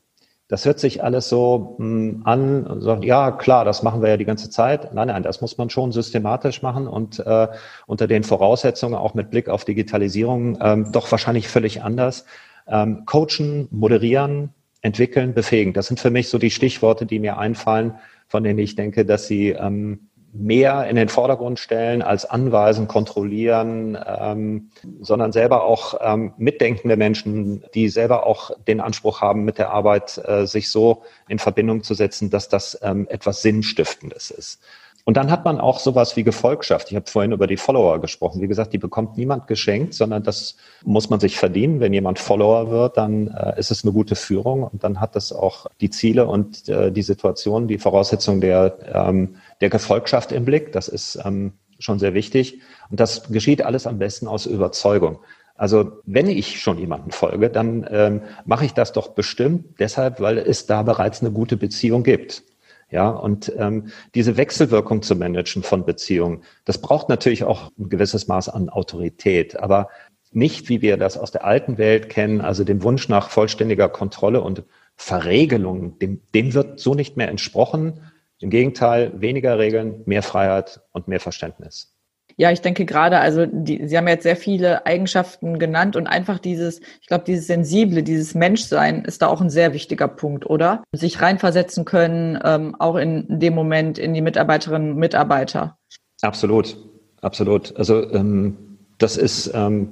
Das 0.50 0.64
hört 0.64 0.80
sich 0.80 1.04
alles 1.04 1.28
so 1.28 1.76
mh, 1.78 1.86
hm, 1.86 2.22
an 2.24 2.68
und 2.68 3.04
ja 3.04 3.32
klar, 3.32 3.66
das 3.66 3.84
machen 3.84 4.02
wir 4.02 4.10
ja 4.10 4.18
die 4.18 4.26
ganze 4.26 4.50
Zeit. 4.50 4.94
Nein, 4.94 5.10
nein, 5.10 5.24
das 5.24 5.42
muss 5.42 5.58
man 5.58 5.70
schon 5.70 5.92
systematisch 5.92 6.62
machen 6.62 6.88
und 6.88 7.20
äh, 7.20 7.48
unter 7.86 8.08
den 8.08 8.24
Voraussetzungen, 8.24 8.96
auch 8.96 9.14
mit 9.14 9.30
Blick 9.30 9.50
auf 9.50 9.66
Digitalisierung, 9.66 10.58
ähm, 10.62 10.92
doch 10.92 11.12
wahrscheinlich 11.12 11.50
völlig 11.50 11.84
anders. 11.84 12.26
Ähm, 12.68 13.04
coachen, 13.06 13.68
moderieren, 13.72 14.54
entwickeln, 14.82 15.34
befähigen. 15.34 15.74
Das 15.74 15.88
sind 15.88 16.00
für 16.00 16.12
mich 16.12 16.30
so 16.30 16.38
die 16.38 16.52
Stichworte, 16.52 17.06
die 17.06 17.20
mir 17.20 17.38
einfallen, 17.38 17.96
von 18.28 18.44
denen 18.44 18.60
ich 18.60 18.76
denke, 18.76 19.06
dass 19.06 19.28
sie 19.28 19.50
ähm, 19.50 20.07
mehr 20.40 20.88
in 20.88 20.96
den 20.96 21.10
Vordergrund 21.10 21.60
stellen 21.60 22.02
als 22.02 22.26
anweisen, 22.26 22.88
kontrollieren, 22.88 23.98
ähm, 24.06 24.70
sondern 25.02 25.32
selber 25.32 25.64
auch 25.64 25.96
ähm, 26.02 26.34
mitdenkende 26.38 26.98
Menschen, 26.98 27.64
die 27.74 27.90
selber 27.90 28.26
auch 28.26 28.52
den 28.68 28.80
Anspruch 28.80 29.22
haben, 29.22 29.46
mit 29.46 29.58
der 29.58 29.72
Arbeit 29.72 30.22
äh, 30.26 30.46
sich 30.46 30.70
so 30.70 31.04
in 31.28 31.40
Verbindung 31.40 31.84
zu 31.84 31.94
setzen, 31.94 32.30
dass 32.30 32.50
das 32.50 32.78
ähm, 32.82 33.08
etwas 33.10 33.42
Sinnstiftendes 33.42 34.32
ist. 34.32 34.60
Und 35.08 35.16
dann 35.16 35.32
hat 35.32 35.46
man 35.46 35.62
auch 35.62 35.80
sowas 35.80 36.18
wie 36.18 36.26
Gefolgschaft. 36.26 36.92
Ich 36.92 36.98
habe 36.98 37.10
vorhin 37.10 37.32
über 37.32 37.48
die 37.48 37.56
Follower 37.56 38.02
gesprochen. 38.02 38.42
Wie 38.42 38.48
gesagt, 38.50 38.74
die 38.74 38.78
bekommt 38.78 39.18
niemand 39.18 39.48
geschenkt, 39.48 39.94
sondern 39.94 40.22
das 40.22 40.58
muss 40.84 41.10
man 41.10 41.22
sich 41.22 41.38
verdienen. 41.38 41.80
Wenn 41.80 41.94
jemand 41.94 42.20
Follower 42.20 42.70
wird, 42.70 42.98
dann 42.98 43.30
äh, 43.30 43.58
ist 43.58 43.72
es 43.72 43.86
eine 43.86 43.94
gute 43.94 44.16
Führung 44.16 44.64
und 44.64 44.84
dann 44.84 45.00
hat 45.00 45.16
das 45.16 45.32
auch 45.32 45.68
die 45.80 45.90
Ziele 45.92 46.28
und 46.28 46.68
äh, 46.68 46.92
die 46.92 47.04
Situation, 47.04 47.70
die 47.70 47.78
Voraussetzungen 47.78 48.42
der, 48.42 48.80
ähm, 48.94 49.38
der 49.62 49.70
Gefolgschaft 49.70 50.32
im 50.32 50.46
Blick. 50.46 50.72
Das 50.72 50.88
ist 50.88 51.20
ähm, 51.24 51.54
schon 51.80 52.00
sehr 52.00 52.14
wichtig. 52.14 52.62
Und 52.90 53.00
das 53.00 53.30
geschieht 53.30 53.62
alles 53.62 53.88
am 53.88 54.00
besten 54.00 54.28
aus 54.28 54.46
Überzeugung. 54.46 55.20
Also 55.56 55.92
wenn 56.06 56.28
ich 56.28 56.60
schon 56.60 56.78
jemanden 56.78 57.12
folge, 57.12 57.50
dann 57.50 57.88
ähm, 57.90 58.22
mache 58.46 58.66
ich 58.66 58.74
das 58.74 58.94
doch 58.94 59.10
bestimmt 59.10 59.80
deshalb, 59.80 60.20
weil 60.20 60.38
es 60.38 60.68
da 60.68 60.84
bereits 60.84 61.22
eine 61.22 61.32
gute 61.32 61.58
Beziehung 61.58 62.04
gibt. 62.04 62.44
Ja, 62.90 63.10
und 63.10 63.52
ähm, 63.58 63.90
diese 64.16 64.38
Wechselwirkung 64.38 65.02
zu 65.02 65.16
managen 65.16 65.62
von 65.62 65.86
Beziehungen, 65.86 66.44
das 66.64 66.78
braucht 66.78 67.10
natürlich 67.10 67.44
auch 67.44 67.72
ein 67.78 67.90
gewisses 67.90 68.30
Maß 68.30 68.48
an 68.48 68.70
Autorität. 68.70 69.60
Aber 69.60 69.90
nicht, 70.32 70.70
wie 70.70 70.82
wir 70.82 70.96
das 70.96 71.18
aus 71.18 71.32
der 71.32 71.44
alten 71.44 71.78
Welt 71.78 72.10
kennen, 72.10 72.40
also 72.40 72.64
dem 72.64 72.84
Wunsch 72.84 73.10
nach 73.10 73.30
vollständiger 73.30 73.90
Kontrolle 73.90 74.42
und 74.42 74.64
Verregelung, 74.96 76.00
dem, 76.00 76.22
dem 76.34 76.54
wird 76.54 76.80
so 76.80 76.94
nicht 76.94 77.18
mehr 77.18 77.30
entsprochen. 77.30 78.02
Im 78.40 78.50
Gegenteil, 78.50 79.12
weniger 79.20 79.58
Regeln, 79.58 80.02
mehr 80.06 80.24
Freiheit 80.24 80.82
und 80.92 81.08
mehr 81.08 81.20
Verständnis. 81.20 81.94
Ja, 82.40 82.52
ich 82.52 82.62
denke 82.62 82.86
gerade, 82.86 83.18
also 83.18 83.48
die, 83.48 83.88
Sie 83.88 83.98
haben 83.98 84.08
jetzt 84.08 84.22
sehr 84.22 84.36
viele 84.36 84.86
Eigenschaften 84.86 85.58
genannt 85.58 85.96
und 85.96 86.06
einfach 86.06 86.38
dieses, 86.38 86.82
ich 87.02 87.08
glaube, 87.08 87.24
dieses 87.24 87.48
Sensible, 87.48 88.04
dieses 88.04 88.36
Menschsein 88.36 89.04
ist 89.06 89.24
da 89.24 89.28
auch 89.28 89.42
ein 89.42 89.50
sehr 89.50 89.74
wichtiger 89.74 90.08
Punkt, 90.08 90.46
oder? 90.46 90.84
Sich 90.92 91.20
reinversetzen 91.20 91.84
können, 91.84 92.40
ähm, 92.44 92.76
auch 92.78 92.96
in 92.96 93.26
dem 93.28 93.56
Moment 93.56 93.98
in 93.98 94.14
die 94.14 94.22
Mitarbeiterinnen 94.22 94.92
und 94.92 94.98
Mitarbeiter. 94.98 95.80
Absolut, 96.22 96.78
absolut. 97.22 97.76
Also 97.76 98.08
ähm, 98.12 98.78
das 99.00 99.18
ist 99.18 99.52
ähm, 99.56 99.92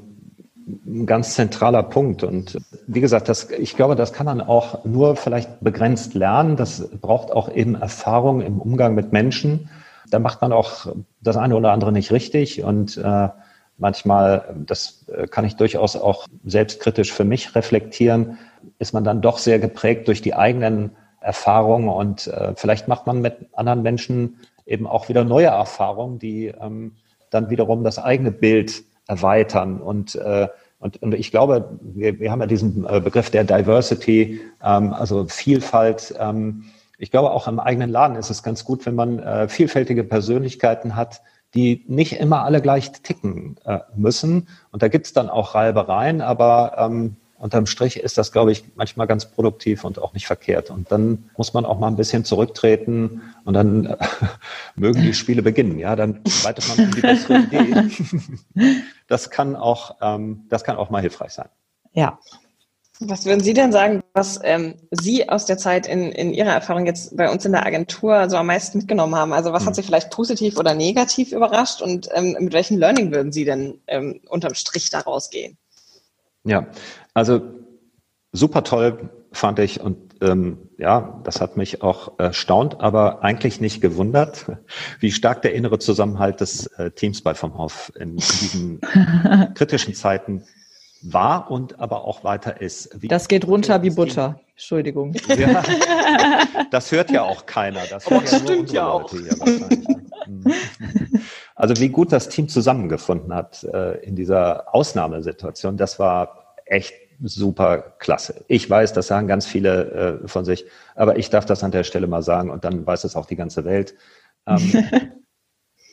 ein 0.67 1.05
ganz 1.05 1.35
zentraler 1.35 1.83
Punkt. 1.83 2.23
Und 2.23 2.57
wie 2.87 3.01
gesagt, 3.01 3.29
das, 3.29 3.49
ich 3.51 3.75
glaube, 3.75 3.95
das 3.95 4.13
kann 4.13 4.25
man 4.25 4.41
auch 4.41 4.83
nur 4.85 5.15
vielleicht 5.15 5.61
begrenzt 5.61 6.13
lernen. 6.13 6.55
Das 6.55 6.89
braucht 7.01 7.31
auch 7.31 7.49
eben 7.53 7.75
Erfahrung 7.75 8.41
im 8.41 8.59
Umgang 8.59 8.95
mit 8.95 9.11
Menschen 9.11 9.69
da 10.09 10.19
macht 10.19 10.41
man 10.41 10.51
auch 10.51 10.87
das 11.21 11.37
eine 11.37 11.55
oder 11.55 11.71
andere 11.71 11.91
nicht 11.91 12.11
richtig 12.11 12.63
und 12.63 12.97
äh, 12.97 13.29
manchmal, 13.77 14.55
das 14.65 15.05
äh, 15.07 15.27
kann 15.27 15.45
ich 15.45 15.55
durchaus 15.55 15.95
auch 15.95 16.27
selbstkritisch 16.45 17.11
für 17.11 17.25
mich 17.25 17.55
reflektieren, 17.55 18.37
ist 18.79 18.93
man 18.93 19.03
dann 19.03 19.21
doch 19.21 19.37
sehr 19.37 19.59
geprägt 19.59 20.07
durch 20.07 20.21
die 20.21 20.35
eigenen 20.35 20.91
Erfahrungen 21.19 21.89
und 21.89 22.27
äh, 22.27 22.53
vielleicht 22.55 22.87
macht 22.87 23.07
man 23.07 23.21
mit 23.21 23.35
anderen 23.53 23.81
Menschen 23.81 24.39
eben 24.65 24.87
auch 24.87 25.09
wieder 25.09 25.23
neue 25.23 25.47
Erfahrungen, 25.47 26.19
die 26.19 26.47
ähm, 26.47 26.95
dann 27.29 27.49
wiederum 27.49 27.83
das 27.83 27.99
eigene 27.99 28.31
Bild 28.31 28.83
erweitern 29.07 29.79
und 29.79 30.15
äh, 30.15 30.47
und, 30.79 31.01
und 31.01 31.13
ich 31.15 31.31
glaube, 31.31 31.79
wir, 31.81 32.19
wir 32.19 32.31
haben 32.31 32.41
ja 32.41 32.47
diesen 32.47 32.85
äh, 32.85 32.99
Begriff 32.99 33.31
der 33.31 33.43
Diversity, 33.43 34.41
ähm, 34.63 34.93
also 34.93 35.25
Vielfalt. 35.25 36.13
Ähm, 36.19 36.65
ich 36.97 37.11
glaube, 37.11 37.31
auch 37.31 37.47
im 37.47 37.59
eigenen 37.59 37.89
Laden 37.89 38.17
ist 38.17 38.29
es 38.29 38.43
ganz 38.43 38.65
gut, 38.65 38.85
wenn 38.85 38.93
man 38.93 39.19
äh, 39.19 39.47
vielfältige 39.47 40.03
Persönlichkeiten 40.03 40.95
hat, 40.95 41.21
die 41.55 41.83
nicht 41.87 42.19
immer 42.19 42.43
alle 42.43 42.61
gleich 42.61 42.91
ticken 42.91 43.55
äh, 43.65 43.79
müssen. 43.95 44.47
Und 44.71 44.83
da 44.83 44.87
gibt 44.87 45.07
es 45.07 45.13
dann 45.13 45.29
auch 45.29 45.55
Reibereien, 45.55 46.21
aber 46.21 46.75
ähm, 46.77 47.15
unterm 47.37 47.65
Strich 47.65 47.97
ist 47.99 48.17
das, 48.17 48.31
glaube 48.31 48.51
ich, 48.51 48.65
manchmal 48.75 49.07
ganz 49.07 49.25
produktiv 49.25 49.85
und 49.85 49.99
auch 49.99 50.13
nicht 50.13 50.27
verkehrt. 50.27 50.69
Und 50.69 50.91
dann 50.91 51.29
muss 51.37 51.53
man 51.53 51.65
auch 51.65 51.79
mal 51.79 51.87
ein 51.87 51.95
bisschen 51.95 52.25
zurücktreten 52.25 53.21
und 53.45 53.53
dann 53.53 53.85
äh, 53.85 53.97
mögen 54.75 55.01
die 55.01 55.13
Spiele 55.13 55.41
beginnen. 55.41 55.79
Ja, 55.79 55.95
dann 55.95 56.19
weitet 56.43 56.67
man 56.67 56.91
die 56.91 57.01
bessere 57.01 57.39
Idee. 57.39 57.89
das 59.07 59.29
kann 59.29 59.55
auch, 59.55 59.97
ähm, 60.01 60.45
das 60.49 60.63
kann 60.63 60.77
auch 60.77 60.89
mal 60.89 61.01
hilfreich 61.01 61.33
sein. 61.33 61.49
Ja, 61.93 62.19
was 62.99 63.25
würden 63.25 63.41
Sie 63.41 63.53
denn 63.53 63.73
sagen, 63.73 64.03
was 64.13 64.39
ähm, 64.43 64.75
Sie 64.91 65.27
aus 65.27 65.45
der 65.45 65.57
Zeit 65.57 65.85
in, 65.85 66.11
in 66.11 66.33
Ihrer 66.33 66.51
Erfahrung 66.51 66.85
jetzt 66.85 67.15
bei 67.17 67.29
uns 67.29 67.43
in 67.43 67.51
der 67.51 67.65
Agentur 67.65 68.29
so 68.29 68.37
am 68.37 68.47
meisten 68.47 68.77
mitgenommen 68.77 69.15
haben? 69.15 69.33
Also 69.33 69.51
was 69.51 69.63
hm. 69.63 69.67
hat 69.67 69.75
Sie 69.75 69.83
vielleicht 69.83 70.11
positiv 70.11 70.57
oder 70.57 70.73
negativ 70.73 71.33
überrascht 71.33 71.81
und 71.81 72.07
ähm, 72.13 72.37
mit 72.39 72.53
welchem 72.53 72.77
Learning 72.77 73.11
würden 73.11 73.33
Sie 73.33 73.43
denn 73.43 73.81
ähm, 73.87 74.21
unterm 74.29 74.53
Strich 74.53 74.89
daraus 74.89 75.29
gehen? 75.29 75.57
Ja, 76.45 76.67
also 77.13 77.41
super 78.31 78.63
toll 78.63 79.09
fand 79.31 79.59
ich 79.59 79.81
und 79.81 80.04
ähm, 80.21 80.69
ja, 80.77 81.21
das 81.23 81.41
hat 81.41 81.57
mich 81.57 81.81
auch 81.81 82.19
erstaunt, 82.19 82.81
aber 82.81 83.23
eigentlich 83.23 83.61
nicht 83.61 83.81
gewundert, 83.81 84.45
wie 84.99 85.11
stark 85.11 85.41
der 85.41 85.53
innere 85.53 85.79
Zusammenhalt 85.79 86.41
des 86.41 86.67
äh, 86.77 86.91
Teams 86.91 87.21
bei 87.21 87.33
Vom 87.33 87.57
Hof 87.57 87.91
in, 87.95 88.11
in 88.11 88.15
diesen 88.17 88.81
kritischen 89.55 89.93
Zeiten 89.93 90.43
war 91.01 91.51
und 91.51 91.79
aber 91.79 92.05
auch 92.05 92.23
weiter 92.23 92.61
ist. 92.61 92.89
Wie 92.99 93.07
das 93.07 93.27
geht 93.27 93.45
runter 93.45 93.83
wie 93.83 93.91
Butter. 93.91 94.39
Entschuldigung. 94.53 95.13
Ja, 95.37 95.61
das 96.71 96.91
hört 96.91 97.11
ja 97.11 97.23
auch 97.23 97.45
keiner. 97.45 97.81
Das, 97.89 98.07
aber 98.07 98.21
das 98.21 98.39
stimmt 98.39 98.71
ja 98.71 98.87
auch. 98.87 99.11
Mhm. 99.13 100.53
Also 101.55 101.79
wie 101.79 101.89
gut 101.89 102.11
das 102.11 102.29
Team 102.29 102.49
zusammengefunden 102.49 103.33
hat 103.33 103.63
äh, 103.63 103.99
in 103.99 104.15
dieser 104.15 104.73
Ausnahmesituation, 104.73 105.77
das 105.77 105.99
war 105.99 106.55
echt 106.65 106.93
super 107.21 107.95
klasse. 107.99 108.45
Ich 108.47 108.69
weiß, 108.69 108.93
das 108.93 109.07
sagen 109.07 109.27
ganz 109.27 109.45
viele 109.45 110.21
äh, 110.23 110.27
von 110.27 110.45
sich, 110.45 110.65
aber 110.95 111.17
ich 111.17 111.29
darf 111.29 111.45
das 111.45 111.63
an 111.63 111.71
der 111.71 111.83
Stelle 111.83 112.07
mal 112.07 112.21
sagen 112.21 112.49
und 112.49 112.65
dann 112.65 112.85
weiß 112.85 113.03
es 113.03 113.15
auch 113.15 113.25
die 113.25 113.35
ganze 113.35 113.65
Welt. 113.65 113.95
Ähm, 114.47 114.85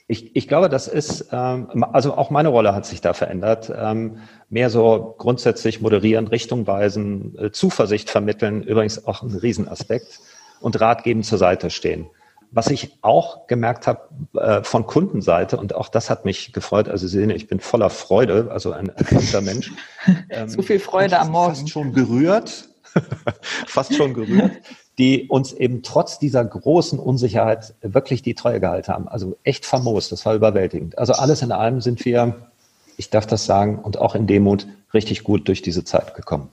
ich, 0.06 0.34
ich 0.36 0.48
glaube, 0.48 0.68
das 0.68 0.88
ist, 0.88 1.28
ähm, 1.32 1.84
also 1.92 2.14
auch 2.14 2.30
meine 2.30 2.48
Rolle 2.48 2.74
hat 2.74 2.86
sich 2.86 3.00
da 3.00 3.12
verändert. 3.12 3.72
Ähm, 3.74 4.18
mehr 4.48 4.70
so 4.70 5.14
grundsätzlich 5.18 5.80
moderieren, 5.80 6.28
Richtung 6.28 6.66
weisen, 6.66 7.36
äh, 7.38 7.50
Zuversicht 7.50 8.10
vermitteln, 8.10 8.62
übrigens 8.62 9.06
auch 9.06 9.22
ein 9.22 9.34
Riesenaspekt 9.34 10.20
und 10.60 10.80
Rat 10.80 11.04
geben 11.04 11.22
zur 11.22 11.38
Seite 11.38 11.70
stehen. 11.70 12.06
Was 12.54 12.68
ich 12.68 12.98
auch 13.00 13.46
gemerkt 13.46 13.86
habe 13.86 14.08
äh, 14.34 14.62
von 14.62 14.86
Kundenseite, 14.86 15.56
und 15.56 15.74
auch 15.74 15.88
das 15.88 16.10
hat 16.10 16.24
mich 16.24 16.52
gefreut, 16.52 16.88
also 16.88 17.06
Sie 17.06 17.18
sehen, 17.18 17.30
ich 17.30 17.48
bin 17.48 17.60
voller 17.60 17.90
Freude, 17.90 18.48
also 18.50 18.72
ein 18.72 18.88
erkrankter 18.90 19.40
Mensch. 19.40 19.72
Ähm, 20.30 20.48
so 20.48 20.62
viel 20.62 20.80
Freude 20.80 21.20
am 21.20 21.30
Morgen. 21.30 21.54
Fast 21.54 21.70
schon 21.70 21.92
gerührt, 21.92 22.68
fast 23.68 23.94
schon 23.94 24.14
gerührt 24.14 24.50
die 24.98 25.28
uns 25.28 25.52
eben 25.52 25.82
trotz 25.82 26.18
dieser 26.18 26.44
großen 26.44 26.98
Unsicherheit 26.98 27.74
wirklich 27.80 28.22
die 28.22 28.34
Treue 28.34 28.60
gehalten 28.60 28.92
haben. 28.92 29.08
Also 29.08 29.36
echt 29.42 29.64
famos, 29.64 30.08
das 30.08 30.26
war 30.26 30.34
überwältigend. 30.34 30.98
Also 30.98 31.14
alles 31.14 31.42
in 31.42 31.52
allem 31.52 31.80
sind 31.80 32.04
wir, 32.04 32.50
ich 32.96 33.10
darf 33.10 33.26
das 33.26 33.46
sagen, 33.46 33.78
und 33.78 33.98
auch 33.98 34.14
in 34.14 34.26
Demut 34.26 34.66
richtig 34.92 35.24
gut 35.24 35.48
durch 35.48 35.62
diese 35.62 35.84
Zeit 35.84 36.14
gekommen. 36.14 36.50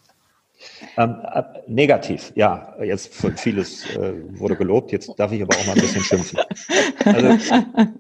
Ähm, 0.98 1.16
äh, 1.34 1.44
negativ, 1.68 2.34
ja, 2.36 2.76
jetzt 2.84 3.14
vieles 3.38 3.90
äh, 3.96 4.14
wurde 4.38 4.56
gelobt, 4.56 4.92
jetzt 4.92 5.12
darf 5.18 5.32
ich 5.32 5.42
aber 5.42 5.56
auch 5.56 5.66
mal 5.66 5.74
ein 5.74 5.82
bisschen 5.82 6.04
schimpfen. 6.04 6.40
Also 7.06 7.38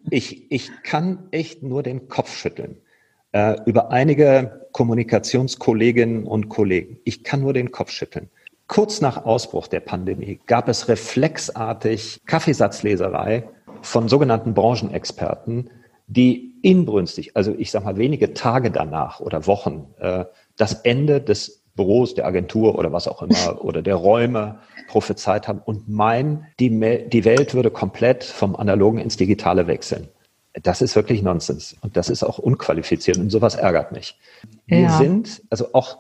ich, 0.10 0.52
ich 0.52 0.72
kann 0.84 1.28
echt 1.32 1.64
nur 1.64 1.84
den 1.84 2.08
Kopf 2.10 2.36
schütteln 2.36 2.78
äh, 3.32 3.58
über 3.66 3.92
einige 3.92 4.68
Kommunikationskolleginnen 4.72 6.26
und 6.26 6.50
Kollegen. 6.50 7.00
Ich 7.06 7.24
kann 7.24 7.42
nur 7.42 7.54
den 7.54 7.72
Kopf 7.72 7.92
schütteln. 7.92 8.30
Kurz 8.68 9.02
nach 9.02 9.26
Ausbruch 9.26 9.68
der 9.68 9.80
Pandemie 9.80 10.40
gab 10.46 10.70
es 10.70 10.88
reflexartig 10.88 12.22
Kaffeesatzleserei 12.26 13.50
von 13.82 14.08
sogenannten 14.08 14.54
Branchenexperten, 14.54 15.72
die 16.08 16.56
inbrünstig, 16.62 17.36
also 17.36 17.56
ich 17.58 17.72
sage 17.72 17.86
mal 17.86 17.98
wenige 17.98 18.34
Tage 18.34 18.72
danach 18.72 19.20
oder 19.20 19.48
Wochen, 19.48 19.88
äh, 20.00 20.26
das 20.58 20.74
Ende 20.74 21.22
des 21.22 21.59
Büros, 21.80 22.14
der 22.14 22.26
Agentur 22.26 22.78
oder 22.78 22.92
was 22.92 23.08
auch 23.08 23.22
immer 23.22 23.64
oder 23.64 23.82
der 23.82 23.96
Räume 23.96 24.60
prophezeit 24.90 25.48
haben 25.48 25.62
und 25.64 25.88
meinen, 25.88 26.46
die, 26.60 26.70
die 27.08 27.24
Welt 27.24 27.54
würde 27.54 27.72
komplett 27.72 28.26
vom 28.26 28.58
Analogen 28.58 29.00
ins 29.00 29.16
Digitale 29.16 29.66
wechseln. 29.68 30.10
Das 30.62 30.82
ist 30.82 30.96
wirklich 30.98 31.22
Nonsens 31.22 31.78
und 31.82 31.96
das 31.96 32.10
ist 32.10 32.24
auch 32.24 32.38
unqualifiziert 32.38 33.18
und 33.18 33.30
sowas 33.30 33.56
ärgert 33.56 33.94
mich. 33.94 34.20
Wir 34.66 34.80
ja. 34.80 34.98
sind, 34.98 35.42
also 35.50 35.68
auch 35.72 36.00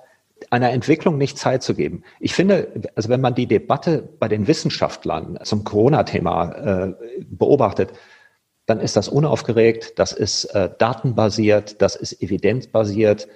einer 0.49 0.71
Entwicklung 0.71 1.17
nicht 1.17 1.37
Zeit 1.37 1.63
zu 1.63 1.75
geben. 1.75 2.03
Ich 2.19 2.33
finde, 2.33 2.67
also 2.95 3.07
wenn 3.07 3.21
man 3.21 3.35
die 3.35 3.47
Debatte 3.47 4.09
bei 4.19 4.27
den 4.27 4.47
Wissenschaftlern 4.47 5.39
zum 5.43 5.63
Corona-Thema 5.63 6.51
äh, 6.51 6.93
beobachtet, 7.29 7.93
dann 8.65 8.81
ist 8.81 8.97
das 8.97 9.07
unaufgeregt, 9.07 9.97
das 9.97 10.11
ist 10.11 10.45
äh, 10.45 10.69
datenbasiert, 10.77 11.81
das 11.81 11.95
ist 11.95 12.21
evidenzbasiert, 12.21 13.27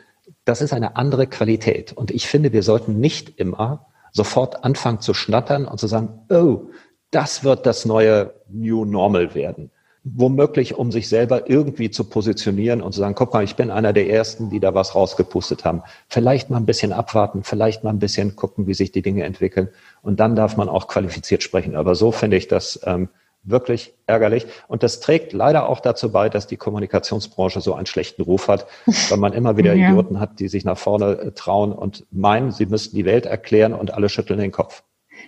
das 0.45 0.61
ist 0.61 0.73
eine 0.73 0.95
andere 0.95 1.27
Qualität. 1.27 1.93
Und 1.93 2.11
ich 2.11 2.27
finde, 2.27 2.53
wir 2.53 2.63
sollten 2.63 2.99
nicht 2.99 3.39
immer 3.39 3.87
sofort 4.11 4.63
anfangen 4.63 4.99
zu 4.99 5.13
schnattern 5.13 5.65
und 5.65 5.79
zu 5.79 5.87
sagen, 5.87 6.25
oh, 6.29 6.69
das 7.11 7.43
wird 7.43 7.65
das 7.65 7.85
neue 7.85 8.33
New 8.49 8.85
Normal 8.85 9.35
werden 9.35 9.71
womöglich 10.03 10.75
um 10.75 10.91
sich 10.91 11.07
selber 11.07 11.49
irgendwie 11.49 11.89
zu 11.89 12.03
positionieren 12.03 12.81
und 12.81 12.91
zu 12.91 12.99
sagen, 12.99 13.15
guck 13.15 13.33
mal, 13.33 13.43
ich 13.43 13.55
bin 13.55 13.71
einer 13.71 13.93
der 13.93 14.09
Ersten, 14.09 14.49
die 14.49 14.59
da 14.59 14.73
was 14.73 14.95
rausgepustet 14.95 15.63
haben. 15.63 15.81
Vielleicht 16.09 16.49
mal 16.49 16.57
ein 16.57 16.65
bisschen 16.65 16.91
abwarten, 16.91 17.43
vielleicht 17.43 17.83
mal 17.83 17.91
ein 17.91 17.99
bisschen 17.99 18.35
gucken, 18.35 18.67
wie 18.67 18.73
sich 18.73 18.91
die 18.91 19.01
Dinge 19.01 19.23
entwickeln. 19.23 19.69
Und 20.01 20.19
dann 20.19 20.35
darf 20.35 20.57
man 20.57 20.67
auch 20.67 20.87
qualifiziert 20.87 21.41
sprechen. 21.41 21.75
Aber 21.75 21.95
so 21.95 22.11
finde 22.11 22.35
ich 22.35 22.49
das 22.49 22.81
ähm, 22.83 23.09
wirklich 23.43 23.93
ärgerlich. 24.07 24.45
Und 24.67 24.83
das 24.83 24.99
trägt 24.99 25.33
leider 25.33 25.69
auch 25.69 25.79
dazu 25.79 26.11
bei, 26.11 26.29
dass 26.29 26.47
die 26.47 26.57
Kommunikationsbranche 26.57 27.61
so 27.61 27.73
einen 27.73 27.85
schlechten 27.85 28.21
Ruf 28.21 28.47
hat, 28.47 28.67
weil 29.09 29.17
man 29.17 29.33
immer 29.33 29.57
wieder 29.57 29.73
ja. 29.73 29.89
Idioten 29.89 30.19
hat, 30.19 30.39
die 30.39 30.47
sich 30.47 30.65
nach 30.65 30.77
vorne 30.77 31.11
äh, 31.17 31.31
trauen 31.31 31.73
und 31.73 32.05
meinen, 32.11 32.51
sie 32.51 32.65
müssten 32.65 32.95
die 32.95 33.05
Welt 33.05 33.25
erklären 33.25 33.73
und 33.73 33.93
alle 33.93 34.09
schütteln 34.09 34.39
den 34.39 34.51
Kopf. 34.51 34.83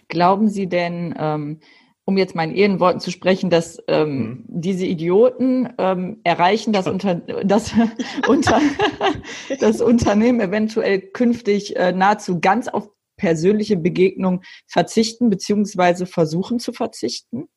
Glauben 0.07 0.49
Sie 0.49 0.67
denn, 0.67 1.15
ähm, 1.17 1.59
um 2.05 2.17
jetzt 2.17 2.35
mal 2.35 2.43
in 2.43 2.55
Ihren 2.55 2.79
Worten 2.79 2.99
zu 2.99 3.11
sprechen, 3.11 3.49
dass 3.49 3.81
ähm, 3.87 4.17
mhm. 4.17 4.43
diese 4.47 4.85
Idioten 4.85 5.69
ähm, 5.77 6.19
erreichen, 6.23 6.71
dass, 6.71 6.87
unter, 6.87 7.15
dass 7.15 7.73
unter, 8.27 8.61
das 9.59 9.81
Unternehmen 9.81 10.39
eventuell 10.39 11.01
künftig 11.01 11.75
äh, 11.75 11.91
nahezu 11.91 12.39
ganz 12.39 12.67
auf 12.67 12.89
persönliche 13.17 13.77
Begegnung 13.77 14.41
verzichten 14.67 15.29
beziehungsweise 15.29 16.05
versuchen 16.05 16.59
zu 16.59 16.73
verzichten? 16.73 17.47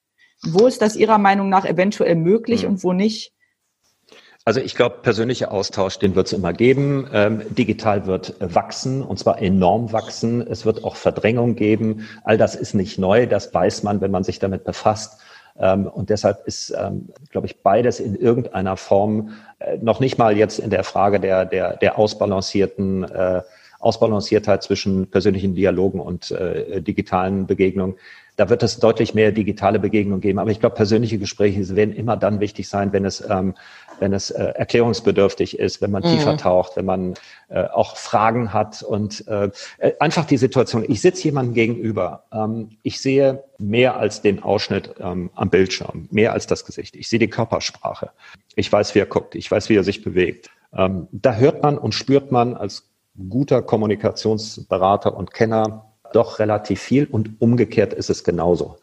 Wo 0.44 0.66
ist 0.66 0.82
das 0.82 0.96
Ihrer 0.96 1.18
Meinung 1.18 1.48
nach 1.48 1.64
eventuell 1.64 2.14
möglich 2.14 2.62
mhm. 2.62 2.70
und 2.70 2.84
wo 2.84 2.92
nicht? 2.92 3.32
Also 4.44 4.60
ich 4.60 4.74
glaube, 4.74 5.00
persönlicher 5.02 5.52
Austausch, 5.52 5.98
den 5.98 6.14
wird 6.14 6.28
es 6.28 6.32
immer 6.32 6.54
geben. 6.54 7.06
Ähm, 7.12 7.42
digital 7.50 8.06
wird 8.06 8.34
wachsen 8.40 9.02
und 9.02 9.18
zwar 9.18 9.42
enorm 9.42 9.92
wachsen. 9.92 10.40
Es 10.40 10.64
wird 10.64 10.84
auch 10.84 10.96
Verdrängung 10.96 11.54
geben. 11.54 12.08
All 12.24 12.38
das 12.38 12.54
ist 12.54 12.72
nicht 12.72 12.98
neu, 12.98 13.26
das 13.26 13.52
weiß 13.52 13.82
man, 13.82 14.00
wenn 14.00 14.10
man 14.10 14.24
sich 14.24 14.38
damit 14.38 14.64
befasst. 14.64 15.20
Ähm, 15.58 15.86
und 15.86 16.08
deshalb 16.08 16.46
ist, 16.46 16.70
ähm, 16.70 17.08
glaube 17.30 17.46
ich, 17.46 17.62
beides 17.62 18.00
in 18.00 18.14
irgendeiner 18.14 18.78
Form 18.78 19.34
äh, 19.58 19.76
noch 19.82 20.00
nicht 20.00 20.16
mal 20.16 20.34
jetzt 20.36 20.60
in 20.60 20.70
der 20.70 20.84
Frage 20.84 21.20
der, 21.20 21.44
der, 21.44 21.76
der 21.76 21.98
ausbalancierten 21.98 23.04
äh, 23.04 23.42
Ausbalanciertheit 23.78 24.62
zwischen 24.62 25.08
persönlichen 25.08 25.54
Dialogen 25.54 26.00
und 26.00 26.30
äh, 26.30 26.80
digitalen 26.82 27.46
Begegnungen 27.46 27.96
da 28.38 28.48
wird 28.48 28.62
es 28.62 28.78
deutlich 28.78 29.14
mehr 29.14 29.32
digitale 29.32 29.80
Begegnungen 29.80 30.20
geben. 30.20 30.38
Aber 30.38 30.52
ich 30.52 30.60
glaube, 30.60 30.76
persönliche 30.76 31.18
Gespräche 31.18 31.74
werden 31.74 31.92
immer 31.92 32.16
dann 32.16 32.38
wichtig 32.38 32.68
sein, 32.68 32.92
wenn 32.92 33.04
es, 33.04 33.20
ähm, 33.28 33.54
wenn 33.98 34.12
es 34.12 34.30
äh, 34.30 34.44
erklärungsbedürftig 34.54 35.58
ist, 35.58 35.82
wenn 35.82 35.90
man 35.90 36.04
mhm. 36.04 36.10
tiefer 36.10 36.36
taucht, 36.36 36.76
wenn 36.76 36.84
man 36.84 37.14
äh, 37.48 37.64
auch 37.64 37.96
Fragen 37.96 38.52
hat 38.52 38.84
und 38.84 39.26
äh, 39.26 39.50
äh 39.78 39.92
einfach 39.98 40.24
die 40.24 40.36
Situation. 40.36 40.84
Ich 40.86 41.00
sitze 41.00 41.24
jemandem 41.24 41.54
gegenüber. 41.54 42.26
Ähm, 42.32 42.78
ich 42.84 43.00
sehe 43.00 43.42
mehr 43.58 43.96
als 43.96 44.22
den 44.22 44.40
Ausschnitt 44.40 44.94
ähm, 45.00 45.30
am 45.34 45.50
Bildschirm, 45.50 46.06
mehr 46.12 46.32
als 46.32 46.46
das 46.46 46.64
Gesicht. 46.64 46.94
Ich 46.94 47.08
sehe 47.08 47.18
die 47.18 47.28
Körpersprache. 47.28 48.10
Ich 48.54 48.70
weiß, 48.70 48.94
wie 48.94 49.00
er 49.00 49.06
guckt. 49.06 49.34
Ich 49.34 49.50
weiß, 49.50 49.68
wie 49.68 49.74
er 49.74 49.84
sich 49.84 50.04
bewegt. 50.04 50.48
Ähm, 50.72 51.08
da 51.10 51.34
hört 51.34 51.64
man 51.64 51.76
und 51.76 51.92
spürt 51.92 52.30
man 52.30 52.54
als 52.54 52.88
guter 53.28 53.62
Kommunikationsberater 53.62 55.16
und 55.16 55.32
Kenner 55.32 55.92
doch 56.12 56.38
relativ 56.38 56.80
viel 56.80 57.06
und 57.06 57.40
umgekehrt 57.40 57.92
ist 57.92 58.10
es 58.10 58.24
genauso. 58.24 58.76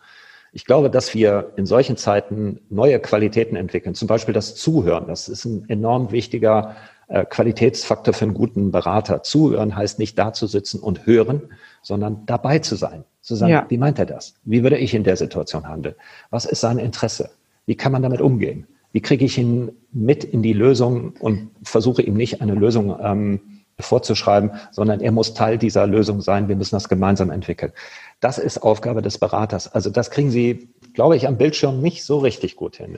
Ich 0.51 0.65
glaube, 0.65 0.89
dass 0.89 1.13
wir 1.13 1.51
in 1.57 1.65
solchen 1.65 1.97
Zeiten 1.97 2.61
neue 2.69 2.99
Qualitäten 2.99 3.55
entwickeln, 3.55 3.93
zum 3.93 4.07
Beispiel 4.07 4.33
das 4.33 4.55
Zuhören. 4.55 5.07
Das 5.07 5.27
ist 5.27 5.43
ein 5.45 5.67
enorm 5.67 6.11
wichtiger 6.11 6.75
äh, 7.07 7.25
Qualitätsfaktor 7.25 8.13
für 8.13 8.25
einen 8.25 8.33
guten 8.33 8.71
Berater. 8.71 9.21
Zuhören 9.21 9.75
heißt 9.75 9.99
nicht 9.99 10.17
da 10.17 10.33
zu 10.33 10.47
sitzen 10.47 10.79
und 10.79 11.05
hören, 11.05 11.41
sondern 11.81 12.25
dabei 12.25 12.59
zu 12.59 12.75
sein. 12.75 13.03
Zu 13.21 13.35
sagen, 13.35 13.51
ja. 13.51 13.65
wie 13.69 13.77
meint 13.77 13.99
er 13.99 14.05
das? 14.05 14.35
Wie 14.43 14.63
würde 14.63 14.77
ich 14.77 14.93
in 14.93 15.03
der 15.03 15.17
Situation 15.17 15.67
handeln? 15.67 15.95
Was 16.29 16.45
ist 16.45 16.61
sein 16.61 16.77
Interesse? 16.77 17.31
Wie 17.65 17.75
kann 17.75 17.91
man 17.91 18.03
damit 18.03 18.21
umgehen? 18.21 18.67
Wie 18.91 19.01
kriege 19.01 19.25
ich 19.25 19.37
ihn 19.37 19.71
mit 19.91 20.23
in 20.23 20.41
die 20.41 20.53
Lösung 20.53 21.15
und 21.19 21.51
versuche 21.63 22.01
ihm 22.01 22.13
nicht 22.13 22.41
eine 22.41 22.53
Lösung 22.55 22.95
ähm, 23.01 23.41
vorzuschreiben, 23.79 24.51
sondern 24.71 25.01
er 25.01 25.11
muss 25.11 25.33
Teil 25.33 25.57
dieser 25.57 25.85
Lösung 25.85 26.21
sein. 26.21 26.47
Wir 26.47 26.55
müssen 26.55 26.75
das 26.75 26.89
gemeinsam 26.89 27.29
entwickeln. 27.29 27.73
Das 28.21 28.37
ist 28.37 28.59
Aufgabe 28.59 29.01
des 29.01 29.17
Beraters. 29.17 29.67
Also 29.67 29.89
das 29.89 30.11
kriegen 30.11 30.31
Sie, 30.31 30.69
glaube 30.93 31.17
ich, 31.17 31.27
am 31.27 31.37
Bildschirm 31.37 31.81
nicht 31.81 32.03
so 32.03 32.19
richtig 32.19 32.55
gut 32.55 32.77
hin. 32.77 32.97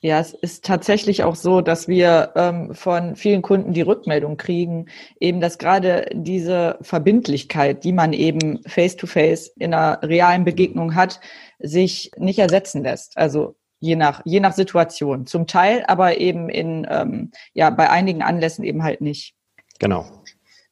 Ja, 0.00 0.20
es 0.20 0.32
ist 0.32 0.64
tatsächlich 0.64 1.24
auch 1.24 1.34
so, 1.34 1.60
dass 1.60 1.88
wir 1.88 2.32
ähm, 2.36 2.72
von 2.72 3.16
vielen 3.16 3.42
Kunden 3.42 3.72
die 3.72 3.80
Rückmeldung 3.80 4.36
kriegen, 4.36 4.86
eben 5.18 5.40
dass 5.40 5.58
gerade 5.58 6.06
diese 6.12 6.78
Verbindlichkeit, 6.82 7.82
die 7.82 7.92
man 7.92 8.12
eben 8.12 8.60
face-to-face 8.64 9.48
-face 9.48 9.52
in 9.58 9.74
einer 9.74 10.00
realen 10.02 10.44
Begegnung 10.44 10.94
hat, 10.94 11.20
sich 11.58 12.12
nicht 12.16 12.38
ersetzen 12.38 12.84
lässt. 12.84 13.16
Also 13.16 13.56
je 13.80 13.96
nach, 13.96 14.22
je 14.24 14.40
nach 14.40 14.52
Situation. 14.52 15.26
Zum 15.26 15.46
Teil, 15.46 15.84
aber 15.86 16.18
eben 16.18 16.48
in, 16.48 16.86
ähm, 16.88 17.32
ja, 17.54 17.70
bei 17.70 17.90
einigen 17.90 18.22
Anlässen 18.22 18.64
eben 18.64 18.84
halt 18.84 19.00
nicht. 19.00 19.34
Genau. 19.78 20.06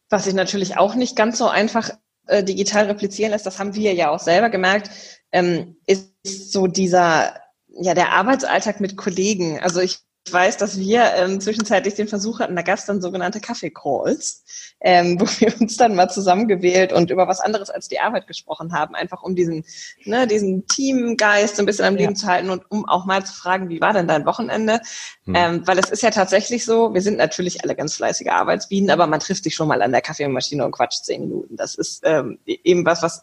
Was 0.08 0.24
sich 0.24 0.34
natürlich 0.34 0.76
auch 0.76 0.94
nicht 0.94 1.16
ganz 1.16 1.38
so 1.38 1.48
einfach 1.48 1.90
äh, 2.26 2.42
digital 2.42 2.86
replizieren 2.86 3.32
lässt, 3.32 3.46
das 3.46 3.58
haben 3.58 3.74
wir 3.74 3.94
ja 3.94 4.10
auch 4.10 4.20
selber 4.20 4.50
gemerkt, 4.50 4.90
ähm, 5.32 5.76
ist 5.86 6.12
so 6.52 6.66
dieser, 6.66 7.34
ja, 7.68 7.94
der 7.94 8.12
Arbeitsalltag 8.12 8.80
mit 8.80 8.96
Kollegen. 8.96 9.60
Also 9.60 9.80
ich 9.80 10.05
ich 10.26 10.32
weiß, 10.32 10.56
dass 10.56 10.76
wir 10.76 11.14
ähm, 11.14 11.40
zwischenzeitlich 11.40 11.94
den 11.94 12.08
Versuch 12.08 12.40
hatten, 12.40 12.56
da 12.56 12.62
gab 12.62 12.78
es 12.78 12.84
dann 12.84 13.00
sogenannte 13.00 13.40
Kaffee-Calls, 13.40 14.44
ähm, 14.80 15.20
wo 15.20 15.24
wir 15.24 15.54
uns 15.60 15.76
dann 15.76 15.94
mal 15.94 16.08
zusammengewählt 16.08 16.92
und 16.92 17.10
über 17.10 17.28
was 17.28 17.38
anderes 17.38 17.70
als 17.70 17.86
die 17.86 18.00
Arbeit 18.00 18.26
gesprochen 18.26 18.72
haben, 18.72 18.96
einfach 18.96 19.22
um 19.22 19.36
diesen, 19.36 19.64
ne, 20.04 20.26
diesen 20.26 20.66
Teamgeist 20.66 21.56
so 21.56 21.62
ein 21.62 21.66
bisschen 21.66 21.84
am 21.84 21.94
Leben 21.94 22.14
ja. 22.14 22.18
zu 22.18 22.26
halten 22.26 22.50
und 22.50 22.68
um 22.70 22.88
auch 22.88 23.06
mal 23.06 23.24
zu 23.24 23.34
fragen, 23.34 23.68
wie 23.68 23.80
war 23.80 23.92
denn 23.92 24.08
dein 24.08 24.26
Wochenende? 24.26 24.80
Hm. 25.26 25.34
Ähm, 25.36 25.62
weil 25.66 25.78
es 25.78 25.90
ist 25.90 26.02
ja 26.02 26.10
tatsächlich 26.10 26.64
so, 26.64 26.92
wir 26.92 27.02
sind 27.02 27.18
natürlich 27.18 27.62
alle 27.62 27.76
ganz 27.76 27.94
fleißige 27.94 28.28
Arbeitsbienen, 28.28 28.90
aber 28.90 29.06
man 29.06 29.20
trifft 29.20 29.44
sich 29.44 29.54
schon 29.54 29.68
mal 29.68 29.80
an 29.80 29.92
der 29.92 30.02
Kaffeemaschine 30.02 30.64
und 30.64 30.72
quatscht 30.72 31.04
zehn 31.04 31.20
Minuten. 31.20 31.56
Das 31.56 31.76
ist 31.76 32.02
ähm, 32.04 32.40
eben 32.46 32.84
was, 32.84 33.00
was 33.02 33.22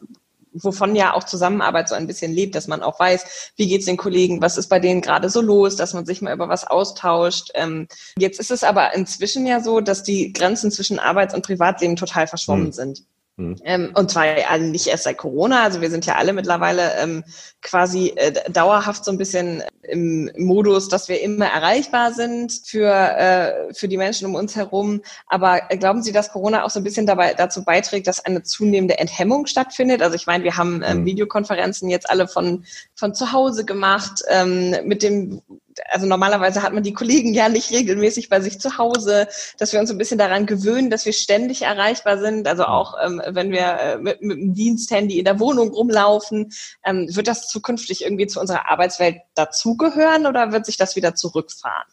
wovon 0.54 0.96
ja 0.96 1.14
auch 1.14 1.24
Zusammenarbeit 1.24 1.90
so 1.90 1.96
ein 1.96 2.08
bisschen 2.08 2.32
lebt, 2.32 2.56
dass 2.56 2.68
man 2.68 2.84
auch 2.84 3.00
weiß, 3.00 3.52
wie 3.56 3.68
geht's 3.68 3.86
den 3.86 3.98
Kollegen, 3.98 4.42
was 4.42 4.58
ist 4.58 4.68
bei 4.68 4.80
denen 4.80 5.02
gerade 5.02 5.30
so 5.30 5.42
los, 5.42 5.76
dass 5.76 5.94
man 5.94 6.06
sich 6.06 6.22
mal 6.22 6.34
über 6.34 6.50
was 6.50 6.66
austauscht. 6.66 7.52
Ähm, 7.56 7.88
jetzt 8.18 8.40
ist 8.40 8.52
es 8.52 8.64
aber 8.64 8.94
inzwischen 8.94 9.46
ja 9.46 9.62
so, 9.62 9.82
dass 9.82 10.04
die 10.04 10.34
Grenzen 10.34 10.72
zwischen 10.72 11.00
Arbeits- 11.00 11.34
und 11.34 11.46
Privatleben 11.46 11.96
total 11.96 12.28
verschwommen 12.28 12.68
mhm. 12.68 12.72
sind. 12.74 13.04
Mhm. 13.36 13.56
Ähm, 13.64 13.92
und 13.96 14.12
zwar 14.12 14.38
ja 14.38 14.58
nicht 14.60 14.86
erst 14.86 15.06
seit 15.06 15.18
Corona, 15.18 15.64
also 15.64 15.82
wir 15.82 15.90
sind 15.90 16.06
ja 16.06 16.16
alle 16.16 16.34
mittlerweile 16.34 16.96
ähm, 16.98 17.24
quasi 17.62 18.14
äh, 18.16 18.32
dauerhaft 18.52 19.04
so 19.04 19.12
ein 19.12 19.18
bisschen 19.18 19.64
im 19.82 20.32
Modus, 20.38 20.88
dass 20.88 21.10
wir 21.10 21.20
immer 21.22 21.46
erreichbar 21.46 22.14
sind 22.14 22.62
für, 22.66 22.92
äh, 22.92 23.74
für 23.74 23.88
die 23.88 23.98
Menschen 23.98 24.28
um 24.28 24.36
uns 24.36 24.56
herum. 24.56 25.02
Aber 25.28 25.62
glauben 25.80 26.04
Sie, 26.04 26.12
dass 26.12 26.32
Corona 26.32 26.64
auch 26.64 26.70
so 26.70 26.80
ein 26.80 26.84
bisschen 26.84 27.08
dabei 27.08 27.34
dazu 27.34 27.64
beiträgt, 27.64 28.08
dass 28.08 28.24
eine 28.24 28.44
zunehmende 28.44 29.00
Enthemmung 29.00 29.48
stattfindet? 29.48 30.02
Also 30.02 30.16
ich 30.16 30.28
meine, 30.28 30.44
wir 30.44 30.56
haben 30.56 30.84
ähm, 30.86 31.00
mhm. 31.00 31.06
Videokonferenzen 31.06 31.90
jetzt 31.90 32.10
alle 32.10 32.28
von, 32.28 32.66
von 32.96 33.16
zu 33.16 33.32
Hause 33.32 33.66
gemacht, 33.66 34.22
ähm, 34.30 34.76
mit 34.86 35.02
dem 35.02 35.42
also 35.90 36.08
normalerweise 36.08 36.62
hat 36.62 36.74
man 36.74 36.84
die 36.84 36.94
Kollegen 36.94 37.34
ja 37.34 37.50
nicht 37.50 37.72
regelmäßig 37.72 38.30
bei 38.30 38.42
sich 38.42 38.60
zu 38.60 38.78
Hause, 38.78 39.28
dass 39.58 39.74
wir 39.74 39.80
uns 39.80 39.92
ein 39.92 39.98
bisschen 39.98 40.18
daran 40.18 40.46
gewöhnen, 40.46 40.90
dass 40.90 41.06
wir 41.06 41.14
ständig 41.14 41.64
erreichbar 41.64 42.18
sind. 42.18 42.48
Also 42.48 42.66
auch 42.66 42.96
ähm, 43.04 43.22
wenn 43.28 43.52
wir 43.52 43.80
äh, 43.80 43.98
mit, 43.98 44.22
mit 44.22 44.38
dem 44.38 44.54
Diensthandy 44.54 45.20
in 45.20 45.26
der 45.26 45.40
Wohnung 45.40 45.70
rumlaufen, 45.72 46.52
ähm, 46.86 47.08
wird 47.16 47.28
das 47.28 47.48
zukünftig 47.48 48.04
irgendwie 48.04 48.28
zu 48.28 48.40
unserer 48.40 48.70
Arbeitswelt 48.70 49.18
dazugehören 49.36 50.26
oder 50.26 50.52
wird 50.52 50.66
sich 50.66 50.78
das 50.78 50.96
wieder 50.96 51.16
zurückfahren? 51.16 51.88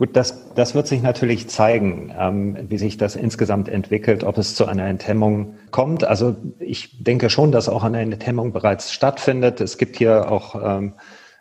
Gut, 0.00 0.16
das, 0.16 0.54
das 0.54 0.74
wird 0.74 0.86
sich 0.86 1.02
natürlich 1.02 1.48
zeigen, 1.48 2.10
ähm, 2.18 2.56
wie 2.70 2.78
sich 2.78 2.96
das 2.96 3.16
insgesamt 3.16 3.68
entwickelt, 3.68 4.24
ob 4.24 4.38
es 4.38 4.54
zu 4.54 4.64
einer 4.64 4.86
Enthemmung 4.86 5.58
kommt. 5.72 6.04
Also 6.04 6.36
ich 6.58 7.04
denke 7.04 7.28
schon, 7.28 7.52
dass 7.52 7.68
auch 7.68 7.84
eine 7.84 8.00
Enthemmung 8.00 8.54
bereits 8.54 8.94
stattfindet. 8.94 9.60
Es 9.60 9.76
gibt 9.76 9.96
hier 9.96 10.32
auch 10.32 10.54
ähm, 10.54 10.94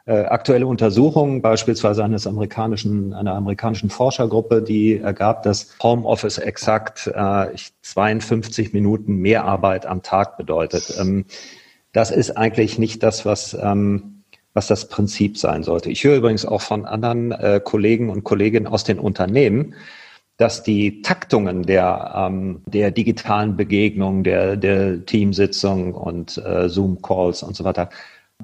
äh, 0.09 0.25
aktuelle 0.25 0.65
Untersuchungen, 0.65 1.43
beispielsweise 1.43 2.03
eines 2.03 2.25
amerikanischen, 2.25 3.13
einer 3.13 3.35
amerikanischen 3.35 3.91
Forschergruppe, 3.91 4.63
die 4.63 4.97
ergab, 4.97 5.43
dass 5.43 5.75
Homeoffice 5.83 6.39
exakt 6.39 7.05
äh, 7.05 7.55
52 7.83 8.73
Minuten 8.73 9.17
mehr 9.17 9.45
Arbeit 9.45 9.85
am 9.85 10.01
Tag 10.01 10.35
bedeutet. 10.35 10.95
Ähm, 10.99 11.25
das 11.91 12.09
ist 12.09 12.31
eigentlich 12.31 12.79
nicht 12.79 13.03
das, 13.03 13.23
was, 13.23 13.55
ähm, 13.61 14.23
was 14.55 14.65
das 14.65 14.87
Prinzip 14.87 15.37
sein 15.37 15.61
sollte. 15.61 15.91
Ich 15.91 16.03
höre 16.03 16.17
übrigens 16.17 16.43
auch 16.43 16.61
von 16.61 16.87
anderen 16.87 17.31
äh, 17.31 17.61
Kollegen 17.63 18.09
und 18.09 18.23
Kolleginnen 18.23 18.65
aus 18.65 18.83
den 18.83 18.97
Unternehmen, 18.97 19.75
dass 20.37 20.63
die 20.63 21.03
Taktungen 21.03 21.67
der, 21.67 22.13
ähm, 22.15 22.63
der 22.65 22.89
digitalen 22.89 23.55
Begegnung, 23.55 24.23
der, 24.23 24.55
der 24.55 25.05
Teamsitzung 25.05 25.93
und 25.93 26.39
äh, 26.39 26.67
Zoom-Calls 26.67 27.43
und 27.43 27.55
so 27.55 27.63
weiter 27.63 27.91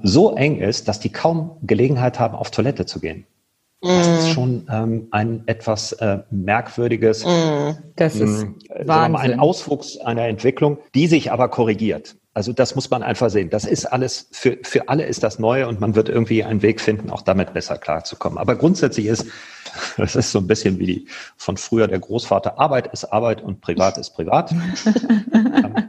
so 0.02 0.34
eng 0.34 0.60
ist, 0.60 0.88
dass 0.88 1.00
die 1.00 1.10
kaum 1.10 1.58
Gelegenheit 1.62 2.18
haben, 2.18 2.34
auf 2.34 2.50
Toilette 2.50 2.86
zu 2.86 3.00
gehen. 3.00 3.26
Das 3.82 4.06
ist 4.06 4.28
mm. 4.28 4.32
schon 4.32 4.66
ähm, 4.70 5.08
ein 5.10 5.42
etwas 5.46 5.92
äh, 5.92 6.20
merkwürdiges, 6.30 7.24
mm. 7.24 7.70
das 7.94 8.16
ist 8.16 8.42
ähm, 8.42 8.86
mal, 8.86 9.14
ein 9.16 9.38
Auswuchs 9.38 9.98
einer 9.98 10.26
Entwicklung, 10.26 10.78
die 10.94 11.06
sich 11.06 11.30
aber 11.30 11.48
korrigiert. 11.48 12.16
Also 12.32 12.52
das 12.52 12.74
muss 12.74 12.90
man 12.90 13.02
einfach 13.02 13.30
sehen. 13.30 13.48
Das 13.48 13.64
ist 13.64 13.86
alles, 13.86 14.28
für, 14.30 14.58
für 14.62 14.88
alle 14.88 15.04
ist 15.04 15.22
das 15.22 15.38
neu 15.38 15.66
und 15.66 15.80
man 15.80 15.94
wird 15.94 16.08
irgendwie 16.08 16.44
einen 16.44 16.62
Weg 16.62 16.80
finden, 16.80 17.10
auch 17.10 17.22
damit 17.22 17.54
besser 17.54 17.78
klarzukommen. 17.78 18.38
Aber 18.38 18.56
grundsätzlich 18.56 19.06
ist, 19.06 19.26
das 19.96 20.16
ist 20.16 20.32
so 20.32 20.40
ein 20.40 20.46
bisschen 20.46 20.78
wie 20.78 20.86
die 20.86 21.08
von 21.36 21.56
früher 21.56 21.86
der 21.86 21.98
Großvater, 21.98 22.58
Arbeit 22.58 22.88
ist 22.92 23.04
Arbeit 23.04 23.42
und 23.42 23.60
Privat 23.60 23.98
ist 23.98 24.10
Privat. 24.10 24.54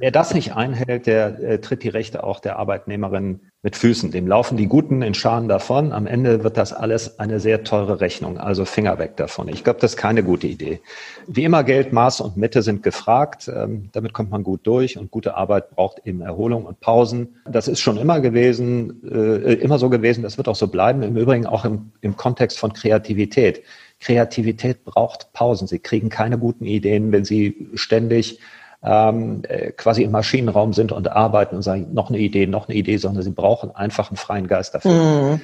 Wer 0.00 0.10
das 0.10 0.32
nicht 0.32 0.56
einhält, 0.56 1.06
der 1.06 1.38
äh, 1.40 1.58
tritt 1.60 1.82
die 1.82 1.90
Rechte 1.90 2.24
auch 2.24 2.40
der 2.40 2.58
Arbeitnehmerin 2.58 3.40
mit 3.62 3.76
Füßen. 3.76 4.10
Dem 4.10 4.26
laufen 4.26 4.56
die 4.56 4.66
Guten 4.66 5.02
in 5.02 5.12
Scharen 5.12 5.46
davon. 5.46 5.92
Am 5.92 6.06
Ende 6.06 6.42
wird 6.42 6.56
das 6.56 6.72
alles 6.72 7.18
eine 7.18 7.38
sehr 7.38 7.64
teure 7.64 8.00
Rechnung. 8.00 8.38
Also 8.38 8.64
Finger 8.64 8.98
weg 8.98 9.18
davon. 9.18 9.48
Ich 9.48 9.62
glaube, 9.62 9.78
das 9.78 9.92
ist 9.92 9.96
keine 9.98 10.22
gute 10.22 10.46
Idee. 10.46 10.80
Wie 11.26 11.44
immer 11.44 11.64
Geld, 11.64 11.92
Maß 11.92 12.22
und 12.22 12.38
Mitte 12.38 12.62
sind 12.62 12.82
gefragt. 12.82 13.50
Ähm, 13.54 13.90
damit 13.92 14.14
kommt 14.14 14.30
man 14.30 14.42
gut 14.42 14.60
durch 14.62 14.96
und 14.96 15.10
gute 15.10 15.34
Arbeit 15.34 15.68
braucht 15.68 16.06
eben 16.06 16.22
Erholung 16.22 16.64
und 16.64 16.80
Pausen. 16.80 17.36
Das 17.44 17.68
ist 17.68 17.80
schon 17.80 17.98
immer 17.98 18.20
gewesen, 18.20 19.02
äh, 19.04 19.52
immer 19.52 19.78
so 19.78 19.90
gewesen. 19.90 20.22
Das 20.22 20.38
wird 20.38 20.48
auch 20.48 20.56
so 20.56 20.68
bleiben. 20.68 21.02
Im 21.02 21.18
Übrigen 21.18 21.44
auch 21.44 21.66
im, 21.66 21.92
im 22.00 22.16
Kontext 22.16 22.58
von 22.58 22.72
Kreativität. 22.72 23.62
Kreativität 24.00 24.82
braucht 24.86 25.34
Pausen. 25.34 25.68
Sie 25.68 25.78
kriegen 25.78 26.08
keine 26.08 26.38
guten 26.38 26.64
Ideen, 26.64 27.12
wenn 27.12 27.26
Sie 27.26 27.68
ständig 27.74 28.40
ähm, 28.82 29.42
äh, 29.48 29.72
quasi 29.72 30.02
im 30.02 30.10
Maschinenraum 30.10 30.72
sind 30.72 30.92
und 30.92 31.10
arbeiten 31.10 31.56
und 31.56 31.62
sagen, 31.62 31.88
noch 31.92 32.08
eine 32.08 32.18
Idee, 32.18 32.46
noch 32.46 32.68
eine 32.68 32.76
Idee, 32.76 32.96
sondern 32.96 33.22
sie 33.22 33.30
brauchen 33.30 33.74
einfach 33.74 34.10
einen 34.10 34.16
freien 34.16 34.46
Geist 34.46 34.74
dafür. 34.74 34.92
Mhm. 34.92 35.40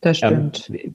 Das 0.00 0.18
stimmt. 0.18 0.70
Ähm, 0.70 0.94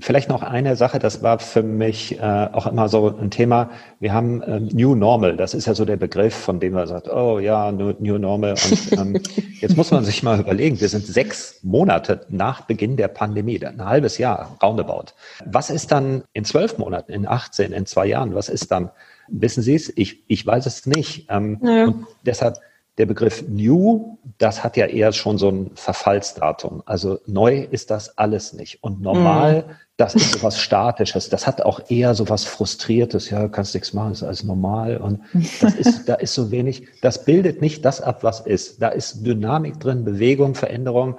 Vielleicht 0.00 0.28
noch 0.28 0.42
eine 0.42 0.76
Sache, 0.76 0.98
das 0.98 1.22
war 1.22 1.38
für 1.38 1.62
mich 1.62 2.18
äh, 2.18 2.48
auch 2.52 2.66
immer 2.66 2.90
so 2.90 3.16
ein 3.18 3.30
Thema. 3.30 3.70
Wir 3.98 4.12
haben 4.12 4.42
ähm, 4.46 4.68
New 4.74 4.94
Normal, 4.94 5.38
das 5.38 5.54
ist 5.54 5.66
ja 5.66 5.72
so 5.72 5.86
der 5.86 5.96
Begriff, 5.96 6.34
von 6.34 6.60
dem 6.60 6.74
man 6.74 6.86
sagt, 6.86 7.08
oh 7.08 7.38
ja, 7.38 7.72
New 7.72 8.18
Normal. 8.18 8.50
Und 8.50 8.92
ähm, 8.92 9.22
jetzt 9.60 9.78
muss 9.78 9.90
man 9.90 10.04
sich 10.04 10.22
mal 10.22 10.38
überlegen, 10.38 10.78
wir 10.82 10.90
sind 10.90 11.06
sechs 11.06 11.60
Monate 11.62 12.26
nach 12.28 12.60
Beginn 12.66 12.98
der 12.98 13.08
Pandemie, 13.08 13.58
ein 13.64 13.82
halbes 13.82 14.18
Jahr, 14.18 14.54
roundabout. 14.62 15.14
Was 15.46 15.70
ist 15.70 15.90
dann 15.90 16.24
in 16.34 16.44
zwölf 16.44 16.76
Monaten, 16.76 17.12
in 17.12 17.26
18, 17.26 17.72
in 17.72 17.86
zwei 17.86 18.04
Jahren, 18.04 18.34
was 18.34 18.50
ist 18.50 18.70
dann? 18.70 18.90
Wissen 19.30 19.62
Sie 19.62 19.74
es? 19.74 19.92
Ich, 19.96 20.24
ich 20.28 20.46
weiß 20.46 20.66
es 20.66 20.86
nicht. 20.86 21.26
Ähm, 21.30 21.58
ja. 21.62 21.86
Und 21.86 22.06
deshalb 22.24 22.58
der 22.98 23.06
Begriff 23.06 23.42
New, 23.48 24.18
das 24.36 24.62
hat 24.62 24.76
ja 24.76 24.84
eher 24.84 25.12
schon 25.12 25.38
so 25.38 25.48
ein 25.48 25.70
Verfallsdatum. 25.74 26.82
Also 26.84 27.18
neu 27.26 27.66
ist 27.70 27.90
das 27.90 28.18
alles 28.18 28.52
nicht. 28.52 28.82
Und 28.82 29.00
normal, 29.00 29.62
mm. 29.62 29.72
das 29.96 30.14
ist 30.14 30.32
so 30.32 30.42
was 30.42 30.58
Statisches. 30.58 31.30
Das 31.30 31.46
hat 31.46 31.62
auch 31.62 31.80
eher 31.88 32.14
so 32.14 32.28
was 32.28 32.44
Frustriertes. 32.44 33.30
Ja, 33.30 33.48
kannst 33.48 33.72
nichts 33.72 33.94
machen, 33.94 34.12
ist 34.12 34.22
alles 34.22 34.42
normal. 34.42 34.98
Und 34.98 35.22
das 35.62 35.74
ist, 35.76 36.08
da 36.10 36.14
ist 36.14 36.34
so 36.34 36.50
wenig, 36.50 36.88
das 37.00 37.24
bildet 37.24 37.62
nicht 37.62 37.86
das 37.86 38.02
ab, 38.02 38.22
was 38.22 38.40
ist. 38.40 38.82
Da 38.82 38.88
ist 38.88 39.24
Dynamik 39.24 39.80
drin, 39.80 40.04
Bewegung, 40.04 40.54
Veränderung. 40.54 41.16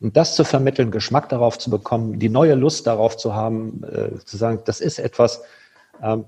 Und 0.00 0.16
das 0.16 0.36
zu 0.36 0.44
vermitteln, 0.44 0.92
Geschmack 0.92 1.30
darauf 1.30 1.58
zu 1.58 1.68
bekommen, 1.68 2.20
die 2.20 2.28
neue 2.28 2.54
Lust 2.54 2.86
darauf 2.86 3.16
zu 3.16 3.34
haben, 3.34 3.82
äh, 3.84 4.24
zu 4.24 4.36
sagen, 4.36 4.60
das 4.66 4.80
ist 4.80 5.00
etwas, 5.00 5.42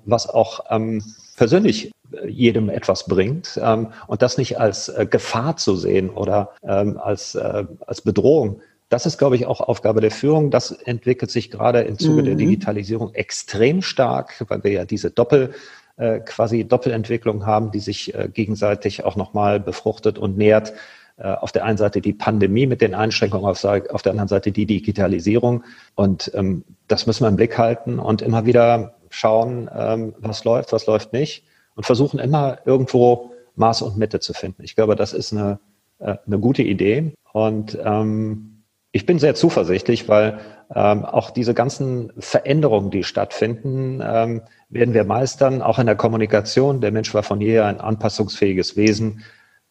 was 0.05 0.29
auch 0.29 0.61
ähm, 0.70 1.02
persönlich 1.37 1.92
jedem 2.26 2.68
etwas 2.68 3.07
bringt 3.07 3.59
ähm, 3.62 3.88
und 4.07 4.22
das 4.22 4.38
nicht 4.38 4.59
als 4.59 4.88
äh, 4.88 5.07
Gefahr 5.09 5.57
zu 5.57 5.76
sehen 5.76 6.11
oder 6.11 6.50
ähm, 6.62 6.98
als, 6.98 7.35
äh, 7.35 7.64
als 7.87 8.00
Bedrohung. 8.00 8.61
Das 8.88 9.07
ist, 9.07 9.18
glaube 9.18 9.37
ich, 9.37 9.46
auch 9.46 9.61
Aufgabe 9.61 10.00
der 10.00 10.12
Führung. 10.12 10.50
Das 10.50 10.70
entwickelt 10.70 11.31
sich 11.31 11.50
gerade 11.50 11.81
im 11.81 11.98
Zuge 11.98 12.22
mhm. 12.22 12.26
der 12.26 12.35
Digitalisierung 12.37 13.12
extrem 13.14 13.83
stark, 13.83 14.44
weil 14.48 14.62
wir 14.62 14.70
ja 14.70 14.85
diese 14.85 15.11
Doppel, 15.11 15.55
äh, 15.96 16.20
quasi 16.20 16.64
Doppelentwicklung 16.64 17.46
haben, 17.46 17.72
die 17.72 17.81
sich 17.81 18.14
äh, 18.14 18.29
gegenseitig 18.33 19.05
auch 19.05 19.16
nochmal 19.16 19.59
befruchtet 19.59 20.18
und 20.18 20.37
nährt. 20.37 20.72
Äh, 21.18 21.29
auf 21.29 21.50
der 21.50 21.64
einen 21.64 21.79
Seite 21.79 22.02
die 22.02 22.12
Pandemie 22.12 22.66
mit 22.66 22.83
den 22.83 22.94
Einschränkungen, 22.94 23.46
auf, 23.46 23.64
auf 23.64 24.02
der 24.02 24.12
anderen 24.12 24.29
Seite 24.29 24.52
die 24.52 24.66
Digitalisierung. 24.66 25.64
Und 25.94 26.31
ähm, 26.35 26.62
das 26.88 27.07
müssen 27.07 27.24
wir 27.24 27.29
im 27.29 27.37
Blick 27.37 27.57
halten 27.59 27.98
und 27.98 28.22
immer 28.22 28.44
wieder 28.44 28.95
schauen, 29.11 29.71
ähm, 29.75 30.14
was 30.19 30.45
läuft, 30.45 30.73
was 30.73 30.87
läuft 30.87 31.12
nicht 31.12 31.45
und 31.75 31.85
versuchen 31.85 32.19
immer 32.19 32.59
irgendwo 32.64 33.33
Maß 33.55 33.83
und 33.83 33.97
Mitte 33.97 34.21
zu 34.21 34.33
finden. 34.33 34.62
Ich 34.62 34.77
glaube, 34.77 34.97
das 34.97 35.12
ist 35.12 35.33
eine, 35.33 35.59
äh, 35.99 36.16
eine 36.27 36.38
gute 36.38 36.62
Idee 36.62 37.14
und 37.33 37.79
ähm, 37.83 38.62
ich 38.92 39.05
bin 39.05 39.19
sehr 39.19 39.35
zuversichtlich, 39.35 40.09
weil 40.09 40.38
ähm, 40.75 41.05
auch 41.05 41.31
diese 41.31 41.53
ganzen 41.53 42.12
Veränderungen, 42.19 42.90
die 42.90 43.05
stattfinden, 43.05 44.01
ähm, 44.03 44.42
werden 44.71 44.95
wir 44.95 45.05
meistern, 45.05 45.61
auch 45.61 45.79
in 45.79 45.85
der 45.85 45.97
Kommunikation. 45.97 46.81
Der 46.81 46.92
Mensch 46.92 47.12
war 47.12 47.23
von 47.23 47.42
jeher 47.42 47.66
ein 47.66 47.79
anpassungsfähiges 47.79 48.77
Wesen 48.77 49.23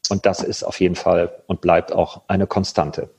und 0.10 0.28
das 0.28 0.44
ist 0.44 0.64
auf 0.64 0.80
jeden 0.80 0.96
Fall 0.96 1.32
und 1.48 1.62
bleibt 1.62 1.92
auch 1.92 2.22
eine 2.28 2.46
Konstante. 2.46 3.10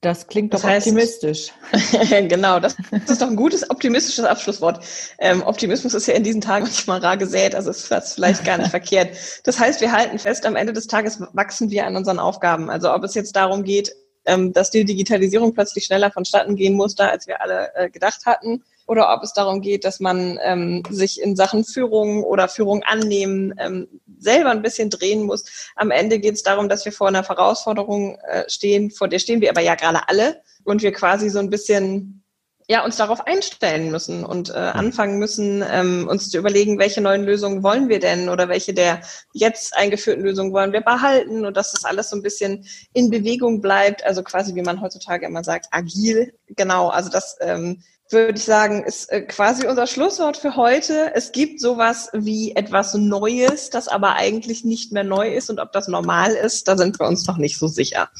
Das 0.00 0.26
klingt 0.26 0.54
doch 0.54 0.60
das 0.62 0.70
heißt, 0.70 0.86
optimistisch. 0.86 1.52
genau, 2.28 2.58
das, 2.58 2.74
das, 2.90 3.10
ist 3.10 3.22
doch 3.22 3.28
ein 3.28 3.36
gutes 3.36 3.68
optimistisches 3.68 4.24
Abschlusswort. 4.24 4.82
Ähm, 5.18 5.42
Optimismus 5.42 5.92
ist 5.92 6.06
ja 6.06 6.14
in 6.14 6.24
diesen 6.24 6.40
Tagen 6.40 6.64
manchmal 6.64 7.00
rar 7.00 7.18
gesät, 7.18 7.54
also 7.54 7.70
ist 7.70 7.90
das 7.90 8.14
vielleicht 8.14 8.44
gar 8.44 8.56
nicht 8.56 8.70
verkehrt. 8.70 9.14
Das 9.44 9.58
heißt, 9.58 9.82
wir 9.82 9.92
halten 9.92 10.18
fest, 10.18 10.46
am 10.46 10.56
Ende 10.56 10.72
des 10.72 10.86
Tages 10.86 11.20
wachsen 11.34 11.70
wir 11.70 11.86
an 11.86 11.96
unseren 11.96 12.18
Aufgaben. 12.18 12.70
Also 12.70 12.94
ob 12.94 13.04
es 13.04 13.14
jetzt 13.14 13.36
darum 13.36 13.62
geht, 13.62 13.94
ähm, 14.24 14.54
dass 14.54 14.70
die 14.70 14.86
Digitalisierung 14.86 15.52
plötzlich 15.52 15.84
schneller 15.84 16.10
vonstatten 16.10 16.56
gehen 16.56 16.74
musste, 16.74 17.10
als 17.10 17.26
wir 17.26 17.42
alle 17.42 17.74
äh, 17.74 17.90
gedacht 17.90 18.24
hatten, 18.24 18.64
oder 18.90 19.14
ob 19.14 19.22
es 19.22 19.32
darum 19.32 19.60
geht, 19.60 19.84
dass 19.84 20.00
man 20.00 20.40
ähm, 20.42 20.82
sich 20.90 21.22
in 21.22 21.36
Sachen 21.36 21.64
Führung 21.64 22.24
oder 22.24 22.48
Führung 22.48 22.82
annehmen 22.82 23.54
ähm, 23.56 23.86
selber 24.18 24.50
ein 24.50 24.62
bisschen 24.62 24.90
drehen 24.90 25.22
muss. 25.22 25.44
Am 25.76 25.92
Ende 25.92 26.18
geht 26.18 26.34
es 26.34 26.42
darum, 26.42 26.68
dass 26.68 26.84
wir 26.84 26.90
vor 26.90 27.06
einer 27.06 27.22
Herausforderung 27.22 28.18
äh, 28.28 28.42
stehen, 28.48 28.90
vor 28.90 29.06
der 29.06 29.20
stehen 29.20 29.40
wir 29.40 29.50
aber 29.50 29.60
ja 29.60 29.76
gerade 29.76 30.08
alle 30.08 30.42
und 30.64 30.82
wir 30.82 30.90
quasi 30.90 31.30
so 31.30 31.38
ein 31.38 31.50
bisschen 31.50 32.24
ja, 32.66 32.84
uns 32.84 32.96
darauf 32.96 33.24
einstellen 33.28 33.92
müssen 33.92 34.24
und 34.24 34.50
äh, 34.50 34.54
anfangen 34.54 35.20
müssen, 35.20 35.64
ähm, 35.70 36.08
uns 36.08 36.28
zu 36.28 36.38
überlegen, 36.38 36.80
welche 36.80 37.00
neuen 37.00 37.22
Lösungen 37.22 37.62
wollen 37.62 37.88
wir 37.88 38.00
denn 38.00 38.28
oder 38.28 38.48
welche 38.48 38.74
der 38.74 39.02
jetzt 39.32 39.76
eingeführten 39.76 40.24
Lösungen 40.24 40.52
wollen 40.52 40.72
wir 40.72 40.80
behalten 40.80 41.46
und 41.46 41.56
dass 41.56 41.70
das 41.70 41.84
alles 41.84 42.10
so 42.10 42.16
ein 42.16 42.22
bisschen 42.22 42.66
in 42.92 43.08
Bewegung 43.08 43.60
bleibt, 43.60 44.04
also 44.04 44.24
quasi, 44.24 44.56
wie 44.56 44.62
man 44.62 44.80
heutzutage 44.80 45.26
immer 45.26 45.44
sagt, 45.44 45.66
agil. 45.70 46.32
Genau, 46.48 46.88
also 46.88 47.08
das 47.08 47.36
ähm, 47.40 47.82
würde 48.12 48.38
ich 48.38 48.44
sagen, 48.44 48.84
ist 48.84 49.10
äh, 49.10 49.22
quasi 49.22 49.66
unser 49.66 49.86
Schlusswort 49.86 50.36
für 50.36 50.56
heute. 50.56 51.12
Es 51.14 51.32
gibt 51.32 51.60
sowas 51.60 52.08
wie 52.12 52.54
etwas 52.56 52.94
Neues, 52.94 53.70
das 53.70 53.88
aber 53.88 54.16
eigentlich 54.16 54.64
nicht 54.64 54.92
mehr 54.92 55.04
neu 55.04 55.34
ist 55.34 55.50
und 55.50 55.60
ob 55.60 55.72
das 55.72 55.88
normal 55.88 56.32
ist, 56.32 56.68
da 56.68 56.76
sind 56.76 56.98
wir 56.98 57.06
uns 57.06 57.26
noch 57.26 57.36
nicht 57.36 57.58
so 57.58 57.68
sicher. 57.68 58.10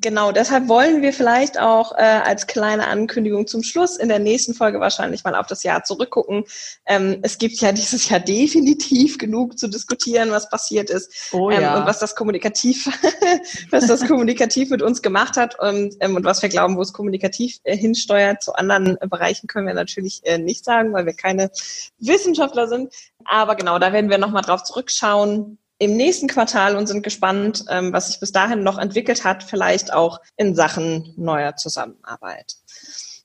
Genau, 0.00 0.30
deshalb 0.30 0.68
wollen 0.68 1.02
wir 1.02 1.12
vielleicht 1.12 1.58
auch 1.58 1.92
äh, 1.92 2.02
als 2.02 2.46
kleine 2.46 2.86
Ankündigung 2.86 3.46
zum 3.46 3.62
Schluss 3.62 3.96
in 3.96 4.08
der 4.08 4.18
nächsten 4.18 4.54
Folge 4.54 4.78
wahrscheinlich 4.80 5.24
mal 5.24 5.34
auf 5.34 5.46
das 5.46 5.62
Jahr 5.62 5.84
zurückgucken. 5.84 6.44
Ähm, 6.86 7.20
es 7.22 7.38
gibt 7.38 7.60
ja 7.60 7.72
dieses 7.72 8.08
Jahr 8.08 8.20
definitiv 8.20 9.18
genug 9.18 9.58
zu 9.58 9.68
diskutieren, 9.68 10.30
was 10.30 10.48
passiert 10.48 10.90
ist 10.90 11.32
oh, 11.32 11.50
ähm, 11.50 11.62
ja. 11.62 11.78
und 11.78 11.86
was 11.86 11.98
das 11.98 12.14
kommunikativ, 12.14 12.86
was 13.70 13.86
das 13.86 14.06
kommunikativ 14.06 14.70
mit 14.70 14.82
uns 14.82 15.02
gemacht 15.02 15.36
hat 15.36 15.58
und, 15.58 15.94
ähm, 16.00 16.16
und 16.16 16.24
was 16.24 16.42
wir 16.42 16.48
glauben, 16.48 16.76
wo 16.76 16.82
es 16.82 16.92
kommunikativ 16.92 17.58
äh, 17.64 17.76
hinsteuert 17.76 18.42
zu 18.42 18.54
anderen 18.54 18.96
Bereichen 19.08 19.26
Bereichen 19.26 19.46
können 19.48 19.66
wir 19.66 19.74
natürlich 19.74 20.24
äh, 20.24 20.38
nicht 20.38 20.64
sagen, 20.64 20.92
weil 20.92 21.06
wir 21.06 21.14
keine 21.14 21.50
Wissenschaftler 21.98 22.68
sind. 22.68 22.94
Aber 23.24 23.56
genau, 23.56 23.78
da 23.78 23.92
werden 23.92 24.10
wir 24.10 24.18
nochmal 24.18 24.42
drauf 24.42 24.62
zurückschauen 24.62 25.58
im 25.78 25.96
nächsten 25.96 26.26
Quartal 26.26 26.76
und 26.76 26.86
sind 26.86 27.02
gespannt, 27.02 27.64
ähm, 27.68 27.92
was 27.92 28.08
sich 28.08 28.20
bis 28.20 28.32
dahin 28.32 28.62
noch 28.62 28.78
entwickelt 28.78 29.24
hat, 29.24 29.42
vielleicht 29.42 29.92
auch 29.92 30.20
in 30.36 30.54
Sachen 30.54 31.12
neuer 31.16 31.56
Zusammenarbeit. 31.56 32.54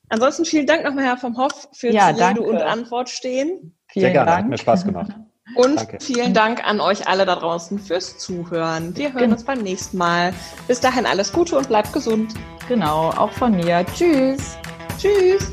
Ansonsten 0.08 0.44
vielen 0.44 0.66
Dank 0.66 0.84
nochmal, 0.84 1.04
Herr 1.04 1.16
vom 1.16 1.38
Hoff, 1.38 1.68
für 1.72 1.90
ja, 1.90 2.08
Rede 2.08 2.18
danke. 2.18 2.42
und 2.42 2.58
Antwort 2.58 3.08
stehen. 3.08 3.74
Vielen 3.88 4.04
Sehr 4.04 4.12
gerne, 4.12 4.30
Dank. 4.30 4.44
hat 4.44 4.50
mir 4.50 4.58
Spaß 4.58 4.84
gemacht. 4.84 5.12
Und 5.56 5.76
Danke. 5.76 5.98
vielen 6.00 6.32
Dank 6.32 6.66
an 6.66 6.80
euch 6.80 7.08
alle 7.08 7.26
da 7.26 7.34
draußen 7.34 7.78
fürs 7.78 8.16
Zuhören. 8.16 8.96
Wir 8.96 9.12
hören 9.12 9.22
genau. 9.22 9.34
uns 9.34 9.44
beim 9.44 9.58
nächsten 9.58 9.98
Mal. 9.98 10.32
Bis 10.66 10.80
dahin 10.80 11.04
alles 11.04 11.32
Gute 11.32 11.58
und 11.58 11.68
bleibt 11.68 11.92
gesund. 11.92 12.32
Genau, 12.68 13.10
auch 13.10 13.32
von 13.32 13.56
mir. 13.56 13.84
Tschüss. 13.94 14.56
Tschüss. 14.98 15.52